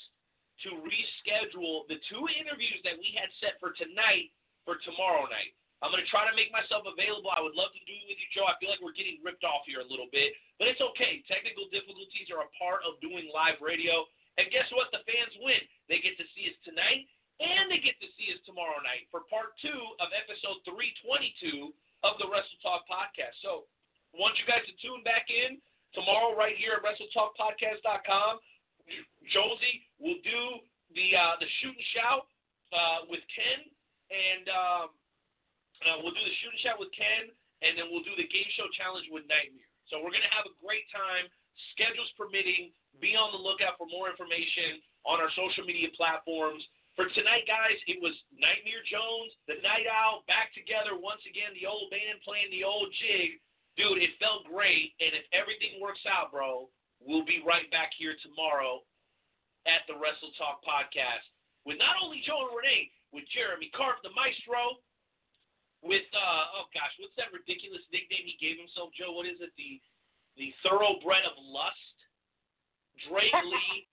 [0.63, 4.29] to reschedule the two interviews that we had set for tonight
[4.63, 5.53] for tomorrow night.
[5.81, 7.33] I'm going to try to make myself available.
[7.33, 8.45] I would love to do it with you, Joe.
[8.45, 11.25] I feel like we're getting ripped off here a little bit, but it's okay.
[11.25, 14.05] Technical difficulties are a part of doing live radio.
[14.37, 14.93] And guess what?
[14.93, 15.57] The fans win.
[15.89, 17.09] They get to see us tonight,
[17.41, 21.73] and they get to see us tomorrow night for part two of episode 322
[22.05, 23.33] of the Wrestle Talk podcast.
[23.41, 23.65] So,
[24.13, 25.57] I want you guys to tune back in
[25.95, 28.43] tomorrow right here at WrestleTalkPodcast.com.
[29.31, 30.41] Josie will do
[30.91, 32.27] the uh, the shoot and shout
[32.75, 33.70] uh, with Ken,
[34.11, 34.85] and um,
[35.87, 37.31] uh, we'll do the shoot and shout with Ken,
[37.63, 39.71] and then we'll do the game show challenge with Nightmare.
[39.87, 41.31] So we're gonna have a great time,
[41.73, 42.75] schedules permitting.
[42.99, 46.61] Be on the lookout for more information on our social media platforms.
[46.99, 51.55] For tonight, guys, it was Nightmare Jones, the Night Owl, back together once again.
[51.55, 53.39] The old band playing the old jig,
[53.79, 54.03] dude.
[54.03, 56.67] It felt great, and if everything works out, bro,
[56.99, 58.83] we'll be right back here tomorrow
[59.65, 61.25] at the Wrestle Talk podcast
[61.65, 64.79] with not only Joe and Renee, with Jeremy Carp, the Maestro,
[65.83, 69.13] with uh oh gosh, what's that ridiculous nickname he gave himself, Joe?
[69.13, 69.51] What is it?
[69.57, 69.81] The
[70.39, 71.95] the thoroughbred of lust,
[73.09, 73.87] Drake Lee,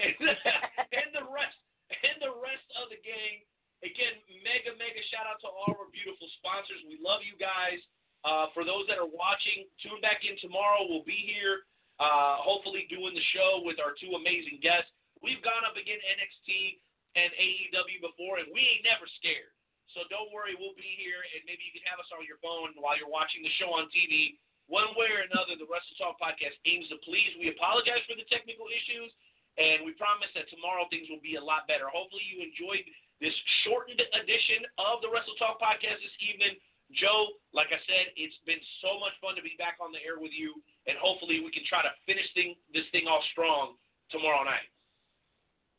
[0.00, 0.14] and,
[0.98, 1.58] and the rest
[1.90, 3.44] and the rest of the gang.
[3.80, 6.84] Again, mega mega shout out to all our beautiful sponsors.
[6.84, 7.80] We love you guys.
[8.20, 10.84] Uh, for those that are watching, tune back in tomorrow.
[10.84, 11.64] We'll be here,
[11.96, 14.92] uh, hopefully doing the show with our two amazing guests.
[15.24, 16.84] We've gone up against NXT
[17.18, 19.50] and AEW before, and we ain't never scared.
[19.96, 22.78] So don't worry, we'll be here, and maybe you can have us on your phone
[22.78, 24.38] while you're watching the show on TV.
[24.70, 27.34] One way or another, the Wrestle Talk podcast aims to please.
[27.42, 29.10] We apologize for the technical issues,
[29.58, 31.90] and we promise that tomorrow things will be a lot better.
[31.90, 32.86] Hopefully, you enjoyed
[33.18, 33.34] this
[33.66, 36.54] shortened edition of the Wrestle Talk podcast this evening.
[36.94, 40.22] Joe, like I said, it's been so much fun to be back on the air
[40.22, 40.54] with you,
[40.86, 43.74] and hopefully, we can try to finish thing, this thing off strong
[44.14, 44.70] tomorrow night.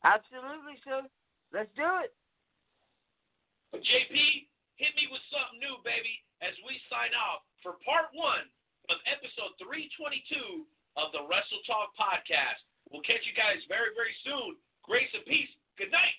[0.04, 1.08] Absolutely, sir.
[1.52, 2.16] Let's do it.
[3.76, 4.16] JP,
[4.80, 8.48] hit me with something new, baby, as we sign off for part one
[8.88, 10.64] of episode 322
[10.96, 12.60] of the Wrestle Talk podcast.
[12.88, 14.56] We'll catch you guys very, very soon.
[14.80, 15.48] Grace and peace.
[15.76, 16.16] Good night.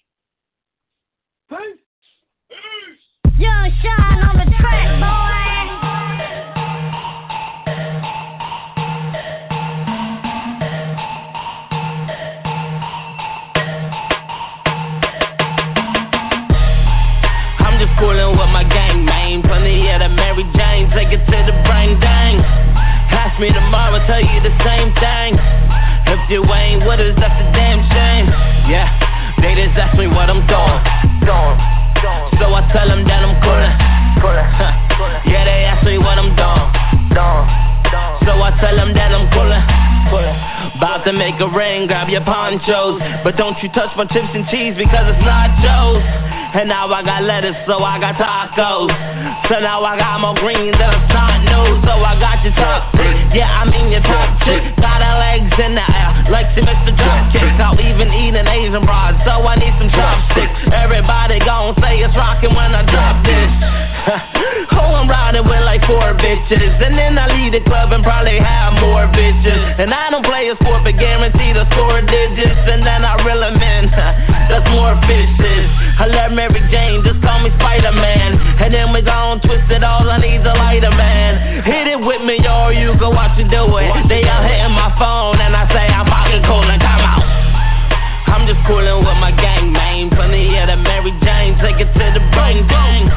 [1.49, 1.81] Peace.
[2.49, 3.05] Peace.
[3.41, 4.92] Young shine on the track,
[20.83, 22.39] Jane, take it to the brain dang.
[23.11, 25.39] Ask me tomorrow, tell you the same thing.
[26.07, 28.27] If you ain't with us, that's a damn shame.
[28.67, 28.87] Yeah,
[29.41, 30.79] they just ask me what I'm doing.
[32.39, 33.71] So I tell them that I'm coolin'.
[34.19, 35.21] Huh.
[35.25, 36.67] Yeah, they ask me what I'm doing.
[38.27, 40.62] So I tell them that I'm coolin'.
[40.83, 42.99] About to make a ring, grab your ponchos.
[43.23, 46.03] But don't you touch my chips and cheese because it's nachos.
[46.59, 48.91] And now I got lettuce, so I got tacos.
[49.47, 51.79] So now I got more green than a snot nose.
[51.87, 52.91] So I got your top.
[53.31, 54.59] Yeah, I mean your top chick.
[54.83, 57.47] Got her legs in the air, like she missed the drop kick.
[57.63, 60.51] I'll even eat an Asian broad, so I need some chopsticks.
[60.75, 63.83] Everybody gon' say it's rockin' when I drop this.
[64.03, 66.73] Who oh, I'm riding with like four bitches.
[66.83, 69.61] And then I leave the club and probably have more bitches.
[69.79, 72.65] And I don't play a sport, but guarantee the score digits.
[72.73, 73.83] And then I reel 'em in.
[74.49, 75.69] That's more fishes.
[75.99, 78.39] I love Mary Jane, just call me Spider Man.
[78.59, 81.63] And then we gon' twist it all, I need the lighter man.
[81.63, 83.91] Hit it with me, yo, you go watch it do it.
[84.09, 87.23] They out hitting my phone, and I say I'm fucking cool and come out.
[88.33, 90.09] I'm just coolin' with my gang, man.
[90.09, 93.07] Plenty of the Mary Jane, take it to the brain, bang.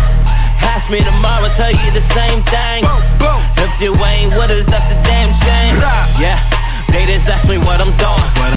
[0.61, 2.85] Ask me tomorrow, tell you the same thing.
[2.85, 3.41] Boom, boom.
[3.57, 5.81] If you ain't with us, that's a damn shame.
[6.21, 6.39] Yeah,
[6.97, 8.47] they just ask me what I'm doing.